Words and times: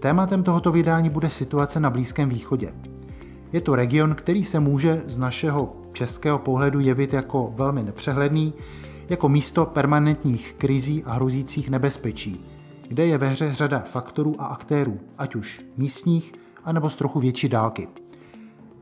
Tématem 0.00 0.42
tohoto 0.42 0.72
vydání 0.72 1.10
bude 1.10 1.30
situace 1.30 1.80
na 1.80 1.90
Blízkém 1.90 2.28
východě. 2.28 2.74
Je 3.52 3.60
to 3.60 3.76
region, 3.76 4.14
který 4.14 4.44
se 4.44 4.60
může 4.60 5.02
z 5.06 5.18
našeho 5.18 5.76
českého 5.92 6.38
pohledu 6.38 6.80
jevit 6.80 7.12
jako 7.12 7.52
velmi 7.56 7.82
nepřehledný, 7.82 8.54
jako 9.08 9.28
místo 9.28 9.66
permanentních 9.66 10.54
krizí 10.58 11.04
a 11.04 11.12
hrozících 11.12 11.70
nebezpečí, 11.70 12.40
kde 12.88 13.06
je 13.06 13.18
ve 13.18 13.28
hře 13.28 13.54
řada 13.54 13.78
faktorů 13.78 14.34
a 14.38 14.46
aktérů, 14.46 15.00
ať 15.18 15.34
už 15.34 15.60
místních, 15.76 16.32
anebo 16.64 16.90
z 16.90 16.96
trochu 16.96 17.20
větší 17.20 17.48
dálky. 17.48 17.88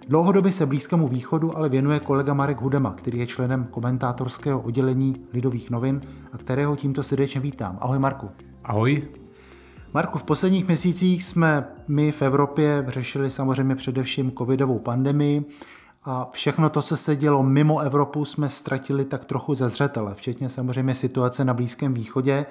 Dlouhodobě 0.08 0.52
se 0.52 0.66
Blízkému 0.66 1.08
východu 1.08 1.56
ale 1.56 1.69
věnuje 1.69 2.00
kolega 2.00 2.34
Marek 2.34 2.60
Hudema, 2.60 2.92
který 2.92 3.19
je 3.19 3.27
členem 3.27 3.69
komentátorského 3.70 4.60
oddělení 4.60 5.16
Lidových 5.32 5.70
novin 5.70 6.00
a 6.32 6.38
kterého 6.38 6.77
tímto 6.77 7.02
srdečně 7.02 7.41
vítám. 7.41 7.78
Ahoj 7.80 7.98
Marku. 7.98 8.28
Ahoj. 8.64 9.08
Marku, 9.94 10.19
v 10.19 10.22
posledních 10.22 10.67
měsících 10.67 11.25
jsme 11.25 11.69
my 11.89 12.12
v 12.12 12.22
Evropě 12.22 12.84
řešili 12.89 13.31
samozřejmě 13.31 13.75
především 13.75 14.33
covidovou 14.33 14.78
pandemii 14.78 15.45
a 16.05 16.30
všechno 16.33 16.70
to, 16.70 16.83
co 16.83 16.97
se 16.97 17.17
dělo 17.17 17.42
mimo 17.42 17.80
Evropu, 17.80 18.25
jsme 18.25 18.48
ztratili 18.48 19.05
tak 19.05 19.25
trochu 19.25 19.55
ze 19.55 19.69
zřetele, 19.69 20.14
včetně 20.14 20.48
samozřejmě 20.48 20.95
situace 20.95 21.45
na 21.45 21.55
Blízkém 21.55 21.95
východě. 21.95 22.33
E, 22.33 22.47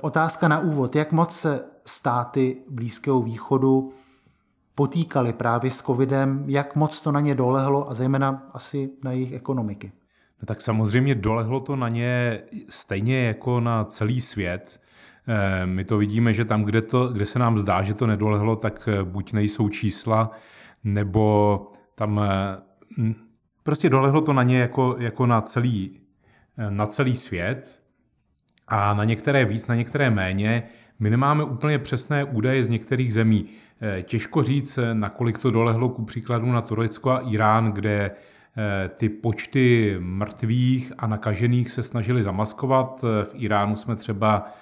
otázka 0.00 0.48
na 0.48 0.60
úvod, 0.60 0.96
jak 0.96 1.12
moc 1.12 1.36
se 1.36 1.64
státy 1.84 2.56
Blízkého 2.70 3.22
východu 3.22 3.92
potýkali 4.74 5.32
právě 5.32 5.70
s 5.70 5.82
covidem, 5.82 6.44
jak 6.46 6.76
moc 6.76 7.00
to 7.00 7.12
na 7.12 7.20
ně 7.20 7.34
dolehlo 7.34 7.90
a 7.90 7.94
zejména 7.94 8.48
asi 8.52 8.90
na 9.04 9.12
jejich 9.12 9.32
ekonomiky? 9.32 9.92
No 10.42 10.46
tak 10.46 10.60
samozřejmě 10.60 11.14
dolehlo 11.14 11.60
to 11.60 11.76
na 11.76 11.88
ně 11.88 12.42
stejně 12.68 13.26
jako 13.26 13.60
na 13.60 13.84
celý 13.84 14.20
svět. 14.20 14.83
Eh, 15.28 15.66
my 15.66 15.84
to 15.84 15.98
vidíme, 15.98 16.32
že 16.32 16.44
tam, 16.44 16.64
kde, 16.64 16.82
to, 16.82 17.08
kde 17.08 17.26
se 17.26 17.38
nám 17.38 17.58
zdá, 17.58 17.82
že 17.82 17.94
to 17.94 18.06
nedolehlo, 18.06 18.56
tak 18.56 18.88
eh, 18.92 19.04
buď 19.04 19.32
nejsou 19.32 19.68
čísla, 19.68 20.30
nebo 20.84 21.66
tam 21.94 22.20
eh, 22.20 23.14
prostě 23.62 23.90
dolehlo 23.90 24.20
to 24.20 24.32
na 24.32 24.42
ně 24.42 24.58
jako, 24.58 24.96
jako 24.98 25.26
na, 25.26 25.40
celý, 25.40 26.00
na 26.70 26.86
celý 26.86 27.16
svět 27.16 27.82
a 28.68 28.94
na 28.94 29.04
některé 29.04 29.44
víc, 29.44 29.66
na 29.66 29.74
některé 29.74 30.10
méně. 30.10 30.62
My 30.98 31.10
nemáme 31.10 31.44
úplně 31.44 31.78
přesné 31.78 32.24
údaje 32.24 32.64
z 32.64 32.68
některých 32.68 33.14
zemí. 33.14 33.46
Těžko 34.02 34.42
říct, 34.42 34.78
nakolik 34.92 35.38
to 35.38 35.50
dolehlo 35.50 35.88
ku 35.88 36.04
příkladu 36.04 36.52
na 36.52 36.60
Turecko 36.60 37.10
a 37.10 37.18
Irán, 37.18 37.72
kde 37.72 38.10
ty 38.88 39.08
počty 39.08 39.96
mrtvých 40.00 40.92
a 40.98 41.06
nakažených 41.06 41.70
se 41.70 41.82
snažili 41.82 42.22
zamaskovat. 42.22 43.02
V 43.02 43.30
Iránu 43.34 43.76
jsme 43.76 43.96
třeba 43.96 44.52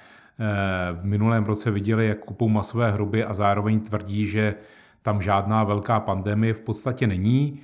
v 0.95 1.05
minulém 1.05 1.45
roce 1.45 1.71
viděli, 1.71 2.07
jak 2.07 2.19
kupou 2.19 2.49
masové 2.49 2.91
hroby 2.91 3.25
a 3.25 3.35
zároveň 3.35 3.81
tvrdí, 3.81 4.27
že 4.27 4.55
tam 5.03 5.23
žádná 5.23 5.65
velká 5.65 6.01
pandemie 6.01 6.55
v 6.55 6.61
podstatě 6.61 7.07
není. 7.07 7.61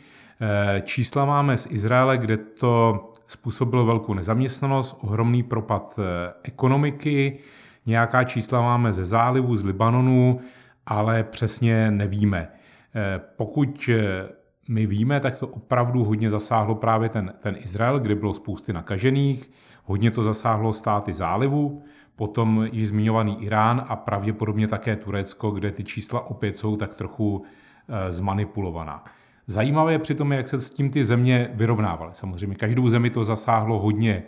Čísla 0.83 1.25
máme 1.25 1.57
z 1.57 1.67
Izraele, 1.71 2.19
kde 2.19 2.37
to 2.37 3.09
způsobilo 3.29 3.87
velkou 3.87 4.15
nezaměstnanost, 4.15 4.99
ohromný 5.01 5.43
propad 5.43 5.99
eh, 5.99 6.33
ekonomiky, 6.43 7.39
nějaká 7.87 8.25
čísla 8.25 8.61
máme 8.61 8.93
ze 8.93 9.05
zálivu, 9.05 9.57
z 9.57 9.65
Libanonu, 9.65 10.41
ale 10.87 11.25
přesně 11.25 11.91
nevíme. 11.91 12.49
Eh, 12.95 13.21
pokud 13.37 13.91
eh, 13.93 14.29
my 14.69 14.87
víme, 14.87 15.21
tak 15.21 15.39
to 15.39 15.47
opravdu 15.47 16.05
hodně 16.05 16.31
zasáhlo 16.31 16.75
právě 16.75 17.09
ten, 17.09 17.33
ten 17.43 17.57
Izrael, 17.59 18.01
kde 18.01 18.15
bylo 18.15 18.35
spousty 18.35 18.73
nakažených, 18.73 19.51
hodně 19.85 20.11
to 20.11 20.23
zasáhlo 20.23 20.73
státy 20.73 21.13
zálivu, 21.13 21.83
potom 22.19 22.69
již 22.73 22.89
zmiňovaný 22.89 23.45
Irán 23.45 23.85
a 23.89 23.97
pravděpodobně 23.97 24.69
také 24.69 24.97
Turecko, 24.97 25.51
kde 25.51 25.71
ty 25.71 25.85
čísla 25.85 26.27
opět 26.31 26.57
jsou 26.57 26.77
tak 26.77 26.95
trochu 26.95 27.45
eh, 27.89 28.13
zmanipulovaná. 28.13 29.05
Zajímavé 29.47 29.93
je 29.93 29.99
přitom, 29.99 30.33
jak 30.33 30.49
se 30.49 30.61
s 30.61 30.71
tím 30.71 30.91
ty 30.91 31.05
země 31.05 31.51
vyrovnávaly. 31.55 32.11
Samozřejmě 32.15 32.57
každou 32.57 32.89
zemi 32.89 33.11
to 33.11 33.25
zasáhlo 33.25 33.79
hodně 33.79 34.23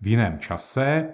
v 0.00 0.06
jiném 0.06 0.38
čase. 0.38 1.08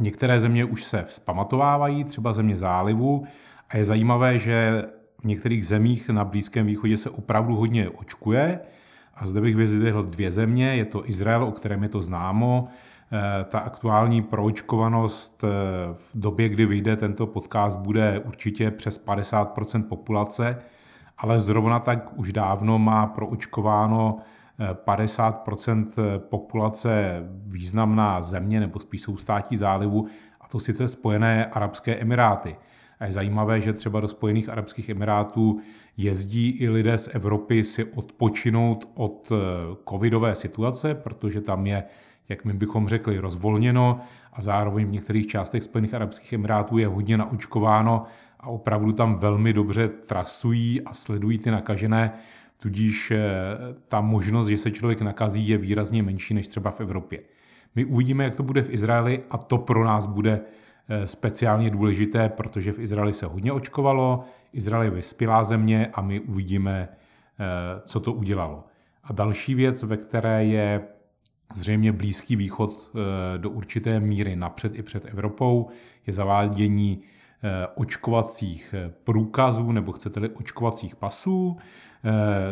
Některé 0.00 0.40
země 0.40 0.64
už 0.64 0.84
se 0.84 1.02
vzpamatovávají, 1.02 2.04
třeba 2.04 2.32
země 2.32 2.56
zálivu, 2.56 3.24
a 3.68 3.76
je 3.76 3.84
zajímavé, 3.84 4.38
že 4.38 4.82
v 5.20 5.24
některých 5.24 5.66
zemích 5.66 6.08
na 6.08 6.24
Blízkém 6.24 6.66
východě 6.66 6.96
se 6.96 7.10
opravdu 7.10 7.56
hodně 7.56 7.90
očkuje. 7.90 8.60
A 9.14 9.26
zde 9.26 9.40
bych 9.40 9.56
vyzdvihl 9.56 10.02
dvě 10.02 10.30
země, 10.30 10.76
je 10.76 10.84
to 10.84 11.08
Izrael, 11.08 11.44
o 11.44 11.52
kterém 11.52 11.82
je 11.82 11.88
to 11.88 12.02
známo, 12.02 12.68
ta 13.44 13.58
aktuální 13.58 14.22
proočkovanost 14.22 15.44
eh, 15.44 15.48
v 15.94 16.10
době, 16.14 16.48
kdy 16.48 16.66
vyjde 16.66 16.96
tento 16.96 17.26
podcast, 17.26 17.78
bude 17.78 18.18
určitě 18.18 18.70
přes 18.70 19.04
50% 19.06 19.82
populace, 19.82 20.62
ale 21.18 21.40
zrovna 21.40 21.78
tak 21.78 22.18
už 22.18 22.32
dávno 22.32 22.78
má 22.78 23.06
proočkováno 23.06 24.18
50 24.74 25.48
eh, 25.68 26.18
populace 26.18 27.22
významná 27.46 28.22
země 28.22 28.60
nebo 28.60 28.80
spíš 28.80 29.06
státí 29.16 29.56
zálivu, 29.56 30.06
a 30.40 30.48
to 30.48 30.60
sice 30.60 30.88
Spojené 30.88 31.46
Arabské 31.46 31.96
Emiráty. 31.96 32.56
A 33.00 33.06
je 33.06 33.12
zajímavé, 33.12 33.60
že 33.60 33.72
třeba 33.72 34.00
do 34.00 34.08
Spojených 34.08 34.48
Arabských 34.48 34.88
Emirátů 34.88 35.60
jezdí 35.96 36.50
i 36.50 36.68
lidé 36.68 36.98
z 36.98 37.08
Evropy 37.12 37.64
si 37.64 37.84
odpočinout 37.84 38.90
od 38.94 39.32
covidové 39.88 40.34
situace, 40.34 40.94
protože 40.94 41.40
tam 41.40 41.66
je 41.66 41.84
jak 42.30 42.44
my 42.44 42.52
bychom 42.52 42.88
řekli, 42.88 43.18
rozvolněno 43.18 44.00
a 44.32 44.42
zároveň 44.42 44.86
v 44.86 44.90
některých 44.90 45.26
částech 45.26 45.64
Spojených 45.64 45.94
Arabských 45.94 46.32
Emirátů 46.32 46.78
je 46.78 46.86
hodně 46.86 47.16
naočkováno 47.16 48.04
a 48.40 48.46
opravdu 48.46 48.92
tam 48.92 49.14
velmi 49.14 49.52
dobře 49.52 49.88
trasují 49.88 50.82
a 50.82 50.94
sledují 50.94 51.38
ty 51.38 51.50
nakažené, 51.50 52.12
tudíž 52.56 53.10
eh, 53.10 53.18
ta 53.88 54.00
možnost, 54.00 54.46
že 54.46 54.56
se 54.56 54.70
člověk 54.70 55.00
nakazí, 55.00 55.48
je 55.48 55.58
výrazně 55.58 56.02
menší 56.02 56.34
než 56.34 56.48
třeba 56.48 56.70
v 56.70 56.80
Evropě. 56.80 57.20
My 57.74 57.84
uvidíme, 57.84 58.24
jak 58.24 58.36
to 58.36 58.42
bude 58.42 58.62
v 58.62 58.70
Izraeli 58.70 59.22
a 59.30 59.38
to 59.38 59.58
pro 59.58 59.84
nás 59.84 60.06
bude 60.06 60.40
eh, 60.88 61.06
speciálně 61.06 61.70
důležité, 61.70 62.28
protože 62.28 62.72
v 62.72 62.78
Izraeli 62.78 63.12
se 63.12 63.26
hodně 63.26 63.52
očkovalo, 63.52 64.24
Izrael 64.52 64.82
je 64.82 64.90
vyspělá 64.90 65.44
země 65.44 65.90
a 65.92 66.00
my 66.00 66.20
uvidíme, 66.20 66.88
eh, 66.88 67.44
co 67.84 68.00
to 68.00 68.12
udělalo. 68.12 68.64
A 69.04 69.12
další 69.12 69.54
věc, 69.54 69.82
ve 69.82 69.96
které 69.96 70.44
je 70.44 70.82
Zřejmě 71.54 71.92
Blízký 71.92 72.36
východ 72.36 72.90
eh, 72.94 73.38
do 73.38 73.50
určité 73.50 74.00
míry 74.00 74.36
napřed 74.36 74.78
i 74.78 74.82
před 74.82 75.04
Evropou 75.04 75.68
je 76.06 76.12
zavádění 76.12 77.02
eh, 77.02 77.66
očkovacích 77.74 78.74
eh, 78.74 78.92
průkazů 79.04 79.72
nebo 79.72 79.92
chcete-li 79.92 80.28
očkovacích 80.28 80.96
pasů. 80.96 81.56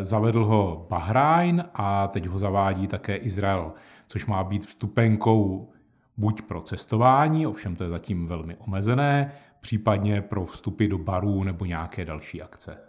Zavedl 0.01 0.45
ho 0.45 0.85
Bahrajn 0.89 1.63
a 1.73 2.07
teď 2.07 2.25
ho 2.25 2.39
zavádí 2.39 2.87
také 2.87 3.15
Izrael, 3.15 3.73
což 4.07 4.25
má 4.25 4.43
být 4.43 4.65
vstupenkou 4.65 5.69
buď 6.17 6.41
pro 6.41 6.61
cestování, 6.61 7.47
ovšem 7.47 7.75
to 7.75 7.83
je 7.83 7.89
zatím 7.89 8.27
velmi 8.27 8.55
omezené, 8.55 9.31
případně 9.59 10.21
pro 10.21 10.45
vstupy 10.45 10.87
do 10.87 10.97
barů 10.97 11.43
nebo 11.43 11.65
nějaké 11.65 12.05
další 12.05 12.41
akce. 12.41 12.88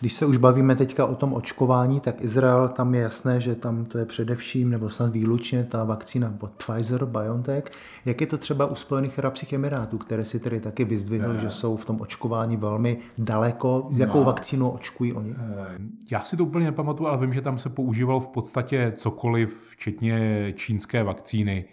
Když 0.00 0.12
se 0.12 0.26
už 0.26 0.36
bavíme 0.36 0.76
teďka 0.76 1.06
o 1.06 1.14
tom 1.14 1.32
očkování, 1.32 2.00
tak 2.00 2.24
Izrael, 2.24 2.68
tam 2.68 2.94
je 2.94 3.00
jasné, 3.00 3.40
že 3.40 3.54
tam 3.54 3.84
to 3.84 3.98
je 3.98 4.06
především, 4.06 4.70
nebo 4.70 4.90
snad 4.90 5.12
výlučně 5.12 5.64
ta 5.64 5.84
vakcína 5.84 6.34
od 6.40 6.50
Pfizer, 6.50 7.04
BioNTech. 7.04 7.64
Jak 8.04 8.20
je 8.20 8.26
to 8.26 8.38
třeba 8.38 8.66
u 8.66 8.74
Spojených 8.74 9.18
Arabských 9.18 9.52
Emirátů, 9.52 9.98
které 9.98 10.24
si 10.24 10.40
tedy 10.40 10.60
taky 10.60 10.84
vyzdvihl, 10.84 11.32
ne. 11.32 11.40
že 11.40 11.50
jsou 11.50 11.76
v 11.76 11.84
tom 11.84 12.00
očkování 12.00 12.56
velmi 12.56 12.98
daleko. 13.18 13.88
S 13.90 13.98
jakou 13.98 14.18
no. 14.18 14.24
vakcínou 14.24 14.70
očkují 14.70 15.12
oni? 15.12 15.34
Eh, 15.38 15.78
já 16.10 16.20
si 16.20 16.36
to 16.36 16.44
úplně 16.44 16.66
nepamatuju, 16.66 17.08
ale 17.08 17.18
vím, 17.18 17.32
že 17.32 17.42
tam 17.42 17.58
se 17.58 17.68
používal 17.68 18.20
v 18.20 18.26
podstatě 18.26 18.92
cokoliv, 18.96 19.58
včetně 19.70 20.52
čínské 20.56 21.02
vakcíny, 21.02 21.64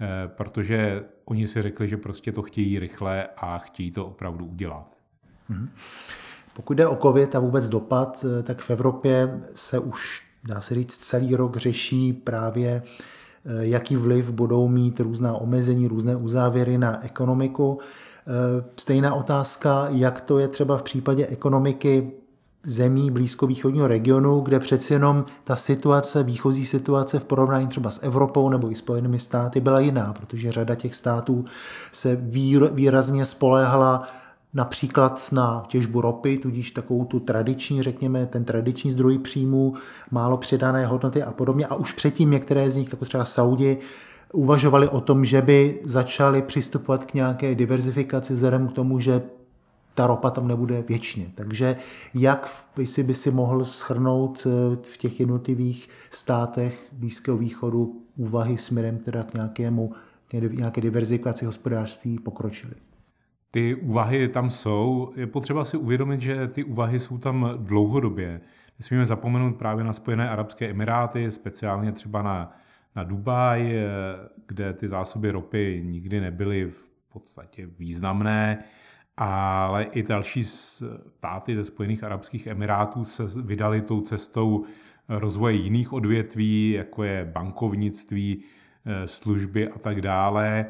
eh, 0.00 0.28
protože 0.28 1.04
oni 1.24 1.46
si 1.46 1.62
řekli, 1.62 1.88
že 1.88 1.96
prostě 1.96 2.32
to 2.32 2.42
chtějí 2.42 2.78
rychle 2.78 3.28
a 3.36 3.58
chtějí 3.58 3.90
to 3.90 4.06
opravdu 4.06 4.46
udělat. 4.46 4.98
Hmm. 5.48 5.68
Pokud 6.58 6.74
jde 6.74 6.86
o 6.86 6.96
COVID 6.96 7.34
a 7.34 7.40
vůbec 7.40 7.68
dopad, 7.68 8.24
eh, 8.24 8.42
tak 8.42 8.60
v 8.60 8.70
Evropě 8.70 9.40
se 9.52 9.78
už, 9.78 10.22
dá 10.44 10.60
se 10.60 10.74
říct, 10.74 10.96
celý 10.96 11.36
rok 11.36 11.56
řeší 11.56 12.12
právě, 12.12 12.82
eh, 12.82 13.66
jaký 13.66 13.96
vliv 13.96 14.30
budou 14.30 14.68
mít 14.68 15.00
různá 15.00 15.34
omezení, 15.34 15.88
různé 15.88 16.16
uzávěry 16.16 16.78
na 16.78 17.04
ekonomiku. 17.04 17.78
Stejná 18.76 19.14
otázka, 19.14 19.86
jak 19.90 20.20
to 20.20 20.38
je 20.38 20.48
třeba 20.48 20.78
v 20.78 20.82
případě 20.82 21.26
ekonomiky 21.26 22.12
zemí 22.64 23.10
blízkovýchodního 23.10 23.86
regionu, 23.86 24.40
kde 24.40 24.60
přeci 24.60 24.92
jenom 24.92 25.24
ta 25.44 25.56
situace, 25.56 26.22
výchozí 26.22 26.66
situace 26.66 27.18
v 27.18 27.24
porovnání 27.24 27.66
třeba 27.66 27.90
s 27.90 28.02
Evropou 28.02 28.48
nebo 28.48 28.70
i 28.70 28.74
Spojenými 28.74 29.18
státy 29.18 29.60
byla 29.60 29.80
jiná, 29.80 30.12
protože 30.12 30.52
řada 30.52 30.74
těch 30.74 30.94
států 30.94 31.44
se 31.92 32.18
výrazně 32.72 33.26
spoléhala 33.26 34.08
například 34.54 35.28
na 35.32 35.64
těžbu 35.68 36.00
ropy, 36.00 36.38
tudíž 36.38 36.70
takovou 36.70 37.04
tu 37.04 37.20
tradiční, 37.20 37.82
řekněme, 37.82 38.26
ten 38.26 38.44
tradiční 38.44 38.90
zdroj 38.90 39.18
příjmů, 39.18 39.74
málo 40.10 40.36
přidané 40.36 40.86
hodnoty 40.86 41.22
a 41.22 41.32
podobně. 41.32 41.66
A 41.66 41.74
už 41.74 41.92
předtím 41.92 42.30
některé 42.30 42.70
z 42.70 42.76
nich, 42.76 42.92
jako 42.92 43.04
třeba 43.04 43.24
Saudi, 43.24 43.78
uvažovali 44.32 44.88
o 44.88 45.00
tom, 45.00 45.24
že 45.24 45.42
by 45.42 45.80
začali 45.84 46.42
přistupovat 46.42 47.04
k 47.04 47.14
nějaké 47.14 47.54
diverzifikaci 47.54 48.32
vzhledem 48.32 48.68
k 48.68 48.72
tomu, 48.72 49.00
že 49.00 49.22
ta 49.94 50.06
ropa 50.06 50.30
tam 50.30 50.48
nebude 50.48 50.82
věčně. 50.82 51.32
Takže 51.34 51.76
jak 52.14 52.66
si, 52.84 53.02
by 53.02 53.14
si 53.14 53.30
mohl 53.30 53.64
schrnout 53.64 54.46
eh, 54.46 54.76
v 54.82 54.98
těch 54.98 55.20
jednotlivých 55.20 55.88
státech 56.10 56.88
Blízkého 56.92 57.36
východu 57.36 58.02
úvahy 58.16 58.58
směrem 58.58 58.98
teda 58.98 59.22
k 59.22 59.34
nějakému, 59.34 59.92
nějaké 60.32 60.80
diverzifikaci 60.80 61.44
hospodářství 61.44 62.18
pokročily? 62.18 62.74
Ty 63.50 63.74
úvahy 63.74 64.28
tam 64.28 64.50
jsou. 64.50 65.12
Je 65.16 65.26
potřeba 65.26 65.64
si 65.64 65.76
uvědomit, 65.76 66.20
že 66.20 66.46
ty 66.46 66.64
úvahy 66.64 67.00
jsou 67.00 67.18
tam 67.18 67.50
dlouhodobě. 67.56 68.40
Nesmíme 68.78 69.06
zapomenout 69.06 69.56
právě 69.56 69.84
na 69.84 69.92
Spojené 69.92 70.30
Arabské 70.30 70.70
Emiráty, 70.70 71.30
speciálně 71.30 71.92
třeba 71.92 72.22
na, 72.22 72.56
na 72.96 73.04
Dubaj, 73.04 73.76
eh, 73.76 73.86
kde 74.46 74.72
ty 74.72 74.88
zásoby 74.88 75.30
ropy 75.30 75.82
nikdy 75.84 76.20
nebyly 76.20 76.70
v 76.70 76.88
podstatě 77.12 77.66
významné 77.66 78.64
ale 79.18 79.84
i 79.84 80.02
další 80.02 80.44
státy 80.44 81.56
ze 81.56 81.64
Spojených 81.64 82.04
Arabských 82.04 82.46
Emirátů 82.46 83.04
se 83.04 83.22
vydali 83.42 83.80
tou 83.80 84.00
cestou 84.00 84.64
rozvoje 85.08 85.54
jiných 85.54 85.92
odvětví, 85.92 86.70
jako 86.70 87.04
je 87.04 87.30
bankovnictví, 87.32 88.42
eh, 88.86 89.08
služby 89.08 89.68
a 89.68 89.78
tak 89.78 90.00
dále. 90.00 90.66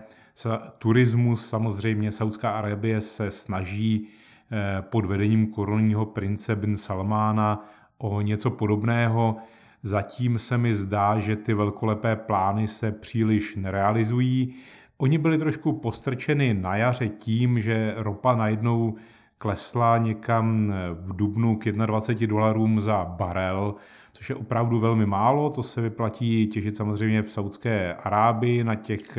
Turismus 0.79 1.49
samozřejmě, 1.49 2.12
Saudská 2.12 2.50
Arabie 2.50 3.00
se 3.00 3.31
snaží 3.31 4.08
eh, 4.52 4.82
pod 4.82 5.05
vedením 5.05 5.46
korunního 5.46 6.06
prince 6.06 6.56
bin 6.56 6.76
Salmána 6.76 7.69
o 7.99 8.20
něco 8.20 8.50
podobného. 8.50 9.37
Zatím 9.82 10.38
se 10.38 10.58
mi 10.58 10.75
zdá, 10.75 11.19
že 11.19 11.37
ty 11.37 11.55
velkolepé 11.55 12.17
plány 12.17 12.69
se 12.69 12.93
příliš 12.93 13.56
nerealizují. 13.56 14.55
Oni 14.99 15.19
byli 15.19 15.38
trošku 15.38 15.73
postrčeny 15.73 16.55
na 16.55 16.76
jaře 16.76 17.08
tím, 17.08 17.61
že 17.61 17.94
ropa 17.96 18.37
najednou 18.37 18.94
klesla 19.38 19.99
někam 19.99 20.75
v 21.00 21.17
dubnu 21.17 21.56
k 21.56 21.64
21 21.64 22.37
dolarům 22.37 22.81
za 22.81 23.05
barel, 23.05 23.75
což 24.12 24.31
je 24.31 24.37
opravdu 24.37 24.81
velmi 24.81 25.06
málo. 25.06 25.50
To 25.50 25.62
se 25.62 25.81
vyplatí 25.81 26.46
těžit 26.46 26.76
samozřejmě 26.76 27.23
v 27.23 27.32
Saudské 27.32 27.94
Arábii 27.94 28.64
na 28.64 28.75
těch 28.75 29.19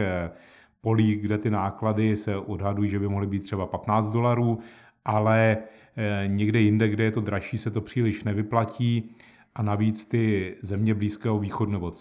polích, 0.81 1.21
kde 1.21 1.37
ty 1.37 1.49
náklady 1.49 2.15
se 2.15 2.37
odhadují, 2.37 2.89
že 2.89 2.99
by 2.99 3.07
mohly 3.07 3.27
být 3.27 3.43
třeba 3.43 3.65
15 3.65 4.09
dolarů, 4.09 4.59
ale 5.05 5.57
eh, 5.97 6.23
někde 6.27 6.59
jinde, 6.59 6.89
kde 6.89 7.03
je 7.03 7.11
to 7.11 7.21
dražší, 7.21 7.57
se 7.57 7.71
to 7.71 7.81
příliš 7.81 8.23
nevyplatí 8.23 9.11
a 9.55 9.63
navíc 9.63 10.05
ty 10.05 10.55
země 10.61 10.93
Blízkého 10.93 11.39
východu 11.39 11.71
nebo 11.71 11.91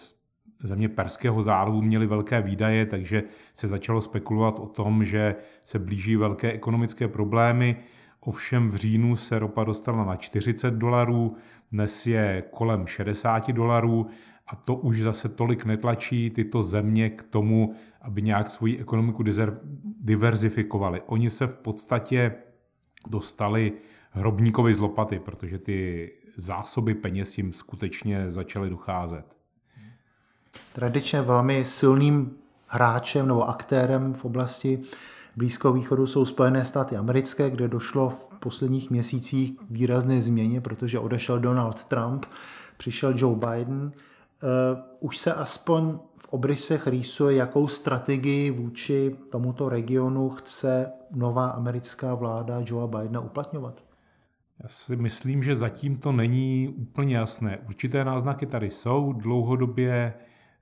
země 0.63 0.89
Perského 0.89 1.43
zálivu 1.43 1.81
měly 1.81 2.07
velké 2.07 2.41
výdaje, 2.41 2.85
takže 2.85 3.23
se 3.53 3.67
začalo 3.67 4.01
spekulovat 4.01 4.59
o 4.59 4.67
tom, 4.67 5.05
že 5.05 5.35
se 5.63 5.79
blíží 5.79 6.15
velké 6.15 6.51
ekonomické 6.51 7.07
problémy. 7.07 7.77
Ovšem 8.19 8.69
v 8.69 8.75
říjnu 8.75 9.15
se 9.15 9.39
ropa 9.39 9.63
dostala 9.63 10.05
na 10.05 10.15
40 10.15 10.73
dolarů, 10.73 11.35
dnes 11.71 12.07
je 12.07 12.43
kolem 12.51 12.87
60 12.87 13.51
dolarů 13.51 14.07
a 14.49 14.55
to 14.55 14.75
už 14.75 15.01
zase 15.01 15.29
tolik 15.29 15.65
netlačí 15.65 16.29
tyto 16.29 16.63
země 16.63 17.09
k 17.09 17.23
tomu, 17.23 17.75
aby 18.01 18.21
nějak 18.21 18.49
svoji 18.49 18.79
ekonomiku 18.79 19.23
diverzifikovali. 20.01 21.01
Oni 21.05 21.29
se 21.29 21.47
v 21.47 21.55
podstatě 21.55 22.35
dostali 23.07 23.73
hrobníkovi 24.11 24.73
z 24.73 24.79
lopaty, 24.79 25.19
protože 25.19 25.57
ty 25.57 26.11
zásoby 26.35 26.95
peněz 26.95 27.37
jim 27.37 27.53
skutečně 27.53 28.31
začaly 28.31 28.69
docházet. 28.69 29.37
Tradičně 30.73 31.21
velmi 31.21 31.65
silným 31.65 32.31
hráčem 32.67 33.27
nebo 33.27 33.49
aktérem 33.49 34.13
v 34.13 34.25
oblasti 34.25 34.83
Blízkého 35.35 35.73
východu 35.73 36.07
jsou 36.07 36.25
Spojené 36.25 36.65
státy 36.65 36.95
americké, 36.95 37.49
kde 37.49 37.67
došlo 37.67 38.09
v 38.09 38.39
posledních 38.39 38.89
měsících 38.89 39.51
k 39.51 39.61
výrazné 39.69 40.21
změně, 40.21 40.61
protože 40.61 40.99
odešel 40.99 41.39
Donald 41.39 41.83
Trump, 41.83 42.25
přišel 42.77 43.13
Joe 43.15 43.35
Biden. 43.35 43.91
Eh, 44.43 44.81
už 44.99 45.17
se 45.17 45.33
aspoň 45.33 45.99
v 46.17 46.27
obrysech 46.29 46.87
rýsuje, 46.87 47.35
jakou 47.35 47.67
strategii 47.67 48.51
vůči 48.51 49.15
tomuto 49.31 49.69
regionu 49.69 50.29
chce 50.29 50.91
nová 51.11 51.49
americká 51.49 52.15
vláda 52.15 52.61
Joea 52.65 52.87
Bidena 52.87 53.19
uplatňovat? 53.19 53.83
Já 54.63 54.69
si 54.69 54.95
myslím, 54.95 55.43
že 55.43 55.55
zatím 55.55 55.97
to 55.97 56.11
není 56.11 56.75
úplně 56.77 57.17
jasné. 57.17 57.57
Určité 57.67 58.05
náznaky 58.05 58.45
tady 58.45 58.69
jsou. 58.69 59.13
Dlouhodobě 59.13 60.13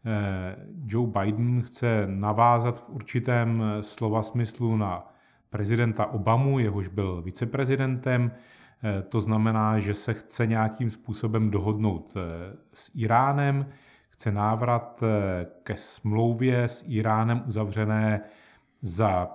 Eh, 0.08 0.56
Joe 0.86 1.08
Biden 1.08 1.62
chce 1.62 2.04
navázat 2.08 2.80
v 2.80 2.90
určitém 2.90 3.64
eh, 3.64 3.84
slova 3.84 4.22
smyslu 4.22 4.78
na 4.78 5.14
prezidenta 5.50 6.06
Obamu, 6.06 6.60
jehož 6.60 6.88
byl 6.88 7.22
viceprezidentem. 7.22 8.32
Eh, 8.84 9.02
to 9.02 9.22
znamená, 9.22 9.80
že 9.80 9.94
se 9.94 10.14
chce 10.14 10.48
nějakým 10.48 10.90
způsobem 10.90 11.50
dohodnout 11.50 12.14
s 12.74 12.92
Iránem, 12.96 13.66
chce 14.10 14.32
návrat 14.32 15.04
ke 15.64 15.78
smlouvě 15.78 16.64
s 16.64 16.84
Iránem 16.88 17.44
uzavřené 17.48 18.22
za 18.82 19.30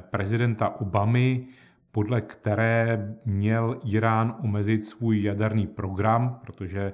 prezidenta 0.00 0.80
Obamy, 0.80 1.46
podle 1.92 2.20
které 2.20 3.14
měl 3.24 3.78
Irán 3.84 4.36
omezit 4.42 4.84
svůj 4.84 5.22
jaderný 5.22 5.66
program, 5.66 6.40
protože 6.42 6.92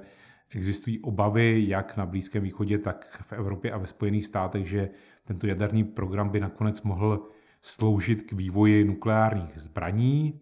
Existují 0.55 0.99
obavy 0.99 1.63
jak 1.67 1.97
na 1.97 2.05
Blízkém 2.05 2.43
východě, 2.43 2.77
tak 2.77 3.21
v 3.21 3.33
Evropě 3.33 3.71
a 3.71 3.77
ve 3.77 3.87
Spojených 3.87 4.25
státech, 4.25 4.67
že 4.67 4.89
tento 5.25 5.47
jaderný 5.47 5.83
program 5.83 6.29
by 6.29 6.39
nakonec 6.39 6.81
mohl 6.81 7.27
sloužit 7.61 8.21
k 8.21 8.31
vývoji 8.31 8.83
nukleárních 8.83 9.51
zbraní. 9.55 10.41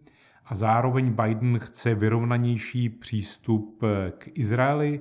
A 0.50 0.54
zároveň 0.54 1.12
Biden 1.12 1.58
chce 1.58 1.94
vyrovnanější 1.94 2.88
přístup 2.88 3.82
k 4.18 4.28
Izraeli, 4.34 5.00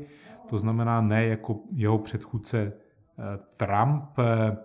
to 0.50 0.58
znamená 0.58 1.01
ne 1.01 1.25
jako 1.25 1.60
jeho 1.72 1.98
předchůdce 1.98 2.60
eh, 2.63 3.24
Trump 3.58 4.20
eh, 4.20 4.58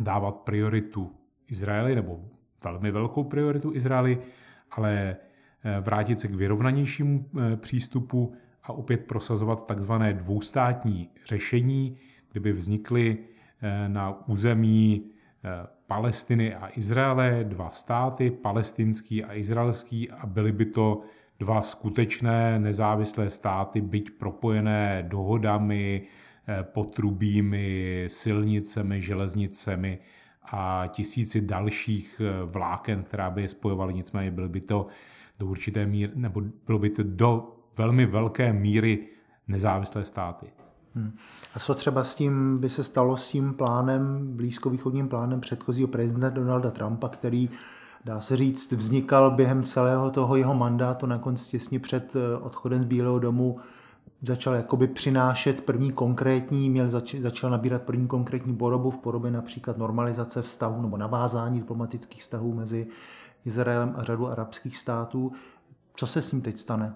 dávat 0.00 0.36
prioritu 0.36 1.10
Izraeli, 1.46 1.94
nebo 1.94 2.20
velmi 2.64 2.90
velkou 2.90 3.24
prioritu 3.24 3.72
Izraeli, 3.74 4.18
ale 4.70 5.16
eh, 5.64 5.80
vrátit 5.80 6.18
se 6.18 6.28
k 6.28 6.34
vyrovnanějšímu 6.34 7.30
přístupu 7.56 8.34
a 8.62 8.72
opět 8.72 9.06
prosazovat 9.06 9.66
takzvané 9.66 10.12
dvoustátní 10.12 11.10
řešení, 11.26 11.96
kdyby 12.30 12.52
vznikly 12.52 13.18
eh, 13.62 13.88
na 13.88 14.28
území 14.28 15.10
eh, 15.44 15.66
Palestiny 15.90 16.54
a 16.54 16.70
Izraele 16.78 17.44
dva 17.44 17.70
státy, 17.70 18.30
palestinský 18.30 19.24
a 19.24 19.34
izraelský, 19.34 20.10
a 20.10 20.26
byly 20.26 20.52
by 20.52 20.64
to 20.64 21.02
dva 21.38 21.62
skutečné 21.62 22.58
nezávislé 22.58 23.30
státy, 23.30 23.80
byť 23.80 24.10
propojené 24.10 25.02
dohodami, 25.08 26.02
eh, 26.02 26.62
potrubími, 26.62 28.04
silnicemi, 28.06 29.02
železnicemi 29.02 29.98
a 30.52 30.86
tisíci 30.86 31.40
dalších 31.40 32.20
vláken, 32.44 33.02
která 33.02 33.30
by 33.30 33.42
je 33.42 33.48
spojovaly. 33.48 33.94
Nicméně 33.94 34.30
byly 34.30 34.48
by 34.48 34.60
to 34.60 34.86
do 35.38 35.46
určité 35.46 35.86
míry, 35.86 36.12
nebo 36.14 36.40
bylo 36.66 36.78
by 36.78 36.90
to 36.90 37.02
do 37.02 37.56
velmi 37.76 38.06
velké 38.06 38.52
míry 38.52 39.06
nezávislé 39.48 40.04
státy. 40.04 40.46
Hmm. 40.94 41.12
A 41.54 41.58
co 41.58 41.74
třeba 41.74 42.04
s 42.04 42.14
tím 42.14 42.58
by 42.58 42.68
se 42.68 42.84
stalo 42.84 43.16
s 43.16 43.28
tím 43.28 43.54
plánem, 43.54 44.28
blízkovýchodním 44.36 45.08
plánem 45.08 45.40
předchozího 45.40 45.88
prezidenta 45.88 46.28
Donalda 46.30 46.70
Trumpa, 46.70 47.08
který, 47.08 47.50
dá 48.04 48.20
se 48.20 48.36
říct, 48.36 48.72
vznikal 48.72 49.30
během 49.30 49.62
celého 49.62 50.10
toho 50.10 50.36
jeho 50.36 50.54
mandátu, 50.54 51.06
nakonec 51.06 51.48
těsně 51.48 51.80
před 51.80 52.16
eh, 52.16 52.36
odchodem 52.36 52.80
z 52.80 52.84
Bílého 52.84 53.18
domu, 53.18 53.58
začal 54.22 54.54
jakoby 54.54 54.86
přinášet 54.86 55.60
první 55.60 55.92
konkrétní, 55.92 56.70
měl 56.70 56.88
zač, 56.88 57.14
začal 57.14 57.50
nabírat 57.50 57.82
první 57.82 58.06
konkrétní 58.06 58.56
podobu 58.56 58.90
v 58.90 58.98
podobě 58.98 59.30
například 59.30 59.78
normalizace 59.78 60.42
vztahu 60.42 60.82
nebo 60.82 60.96
navázání 60.96 61.58
diplomatických 61.60 62.20
vztahů 62.20 62.54
mezi 62.54 62.86
Izraelem 63.44 63.94
a 63.96 64.02
řadu 64.02 64.28
arabských 64.28 64.76
států. 64.76 65.32
Co 65.94 66.06
se 66.06 66.22
s 66.22 66.32
ním 66.32 66.42
teď 66.42 66.58
stane? 66.58 66.94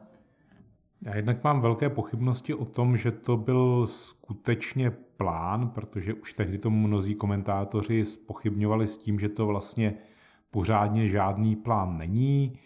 Já 1.02 1.16
jednak 1.16 1.44
mám 1.44 1.60
velké 1.60 1.88
pochybnosti 1.88 2.54
o 2.54 2.64
tom, 2.64 2.96
že 2.96 3.12
to 3.12 3.36
byl 3.36 3.86
skutečně 3.86 4.90
plán, 4.90 5.68
protože 5.68 6.14
už 6.14 6.32
tehdy 6.32 6.58
tomu 6.58 6.88
mnozí 6.88 7.14
komentátoři 7.14 8.04
spochybňovali 8.04 8.86
s 8.86 8.96
tím, 8.96 9.20
že 9.20 9.28
to 9.28 9.46
vlastně 9.46 9.94
pořádně 10.50 11.08
žádný 11.08 11.56
plán 11.56 11.98
není. 11.98 12.58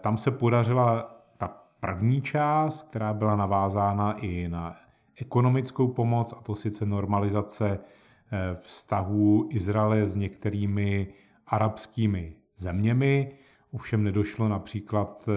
Tam 0.00 0.18
se 0.18 0.30
podařila 0.30 1.14
ta 1.38 1.48
první 1.80 2.22
část, 2.22 2.88
která 2.88 3.12
byla 3.12 3.36
navázána 3.36 4.12
i 4.12 4.48
na 4.48 4.76
ekonomickou 5.16 5.88
pomoc, 5.88 6.34
a 6.38 6.42
to 6.42 6.54
sice 6.54 6.86
normalizace 6.86 7.80
vztahů 8.54 9.48
Izraele 9.52 10.06
s 10.06 10.16
některými 10.16 11.06
arabskými 11.46 12.32
zeměmi. 12.56 13.32
Ovšem 13.72 14.04
nedošlo 14.04 14.48
například 14.48 15.28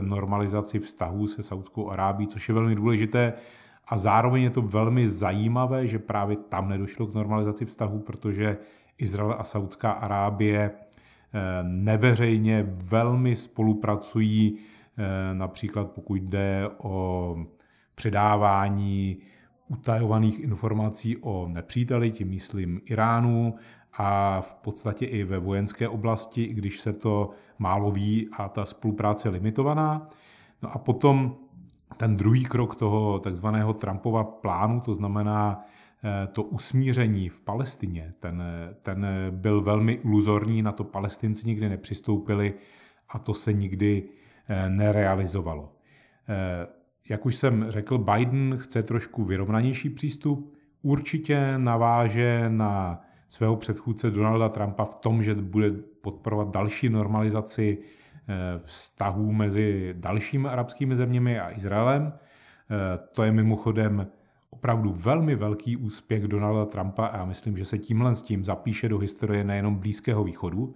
normalizaci 0.00 0.78
vztahů 0.78 1.26
se 1.26 1.42
Saudskou 1.42 1.90
Arábí, 1.90 2.26
což 2.26 2.48
je 2.48 2.54
velmi 2.54 2.74
důležité. 2.74 3.32
A 3.88 3.98
zároveň 3.98 4.42
je 4.42 4.50
to 4.50 4.62
velmi 4.62 5.08
zajímavé, 5.08 5.86
že 5.86 5.98
právě 5.98 6.36
tam 6.36 6.68
nedošlo 6.68 7.06
k 7.06 7.14
normalizaci 7.14 7.64
vztahů, 7.64 7.98
protože 7.98 8.58
Izrael 8.98 9.36
a 9.38 9.44
Saudská 9.44 9.90
Arábie 9.90 10.70
eh, 10.70 11.40
neveřejně 11.62 12.66
velmi 12.68 13.36
spolupracují, 13.36 14.56
eh, 14.98 15.34
například 15.34 15.90
pokud 15.90 16.14
jde 16.14 16.68
o 16.78 17.36
předávání 17.94 19.18
utajovaných 19.68 20.40
informací 20.40 21.16
o 21.16 21.48
nepříteli, 21.48 22.10
tím 22.10 22.28
myslím 22.28 22.80
Iránu, 22.84 23.54
a 23.98 24.40
v 24.40 24.54
podstatě 24.54 25.06
i 25.06 25.24
ve 25.24 25.38
vojenské 25.38 25.88
oblasti, 25.88 26.46
když 26.46 26.80
se 26.80 26.92
to 26.92 27.30
málo 27.58 27.90
ví 27.90 28.28
a 28.32 28.48
ta 28.48 28.66
spolupráce 28.66 29.28
je 29.28 29.32
limitovaná. 29.32 30.08
No 30.62 30.72
a 30.72 30.78
potom 30.78 31.36
ten 31.96 32.16
druhý 32.16 32.44
krok 32.44 32.76
toho 32.76 33.18
takzvaného 33.18 33.72
Trumpova 33.72 34.24
plánu, 34.24 34.80
to 34.80 34.94
znamená 34.94 35.64
eh, 36.04 36.26
to 36.26 36.42
usmíření 36.42 37.28
v 37.28 37.40
Palestině, 37.40 38.14
ten, 38.20 38.42
ten 38.82 39.06
byl 39.30 39.60
velmi 39.60 39.92
iluzorní, 39.92 40.62
na 40.62 40.72
to 40.72 40.84
palestinci 40.84 41.46
nikdy 41.46 41.68
nepřistoupili 41.68 42.54
a 43.08 43.18
to 43.18 43.34
se 43.34 43.52
nikdy 43.52 44.08
eh, 44.48 44.70
nerealizovalo. 44.70 45.72
Eh, 46.28 46.66
jak 47.08 47.26
už 47.26 47.36
jsem 47.36 47.66
řekl, 47.68 47.98
Biden 47.98 48.58
chce 48.58 48.82
trošku 48.82 49.24
vyrovnanější 49.24 49.90
přístup, 49.90 50.54
určitě 50.82 51.58
naváže 51.58 52.44
na 52.48 53.00
svého 53.34 53.56
předchůdce 53.56 54.10
Donalda 54.10 54.48
Trumpa 54.48 54.84
v 54.84 54.94
tom, 54.94 55.22
že 55.22 55.34
bude 55.34 55.70
podporovat 56.00 56.50
další 56.50 56.88
normalizaci 56.88 57.78
eh, 57.78 58.34
vztahů 58.58 59.32
mezi 59.32 59.94
dalšími 59.98 60.48
arabskými 60.48 60.96
zeměmi 60.96 61.40
a 61.40 61.50
Izraelem. 61.50 62.12
Eh, 62.12 62.98
to 63.12 63.22
je 63.22 63.32
mimochodem 63.32 64.06
opravdu 64.50 64.92
velmi 64.92 65.34
velký 65.34 65.76
úspěch 65.76 66.22
Donalda 66.22 66.64
Trumpa 66.64 67.06
a 67.06 67.24
myslím, 67.24 67.56
že 67.56 67.64
se 67.64 67.78
tímhle 67.78 68.14
s 68.14 68.22
tím 68.22 68.44
zapíše 68.44 68.88
do 68.88 68.98
historie 68.98 69.44
nejenom 69.44 69.74
Blízkého 69.74 70.24
východu. 70.24 70.74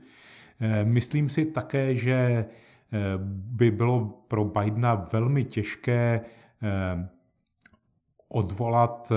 Eh, 0.60 0.84
myslím 0.84 1.28
si 1.28 1.46
také, 1.46 1.94
že 1.94 2.46
by 3.26 3.70
bylo 3.70 4.24
pro 4.28 4.44
Bidena 4.44 4.94
velmi 4.94 5.44
těžké 5.44 6.20
odvolat 8.28 9.12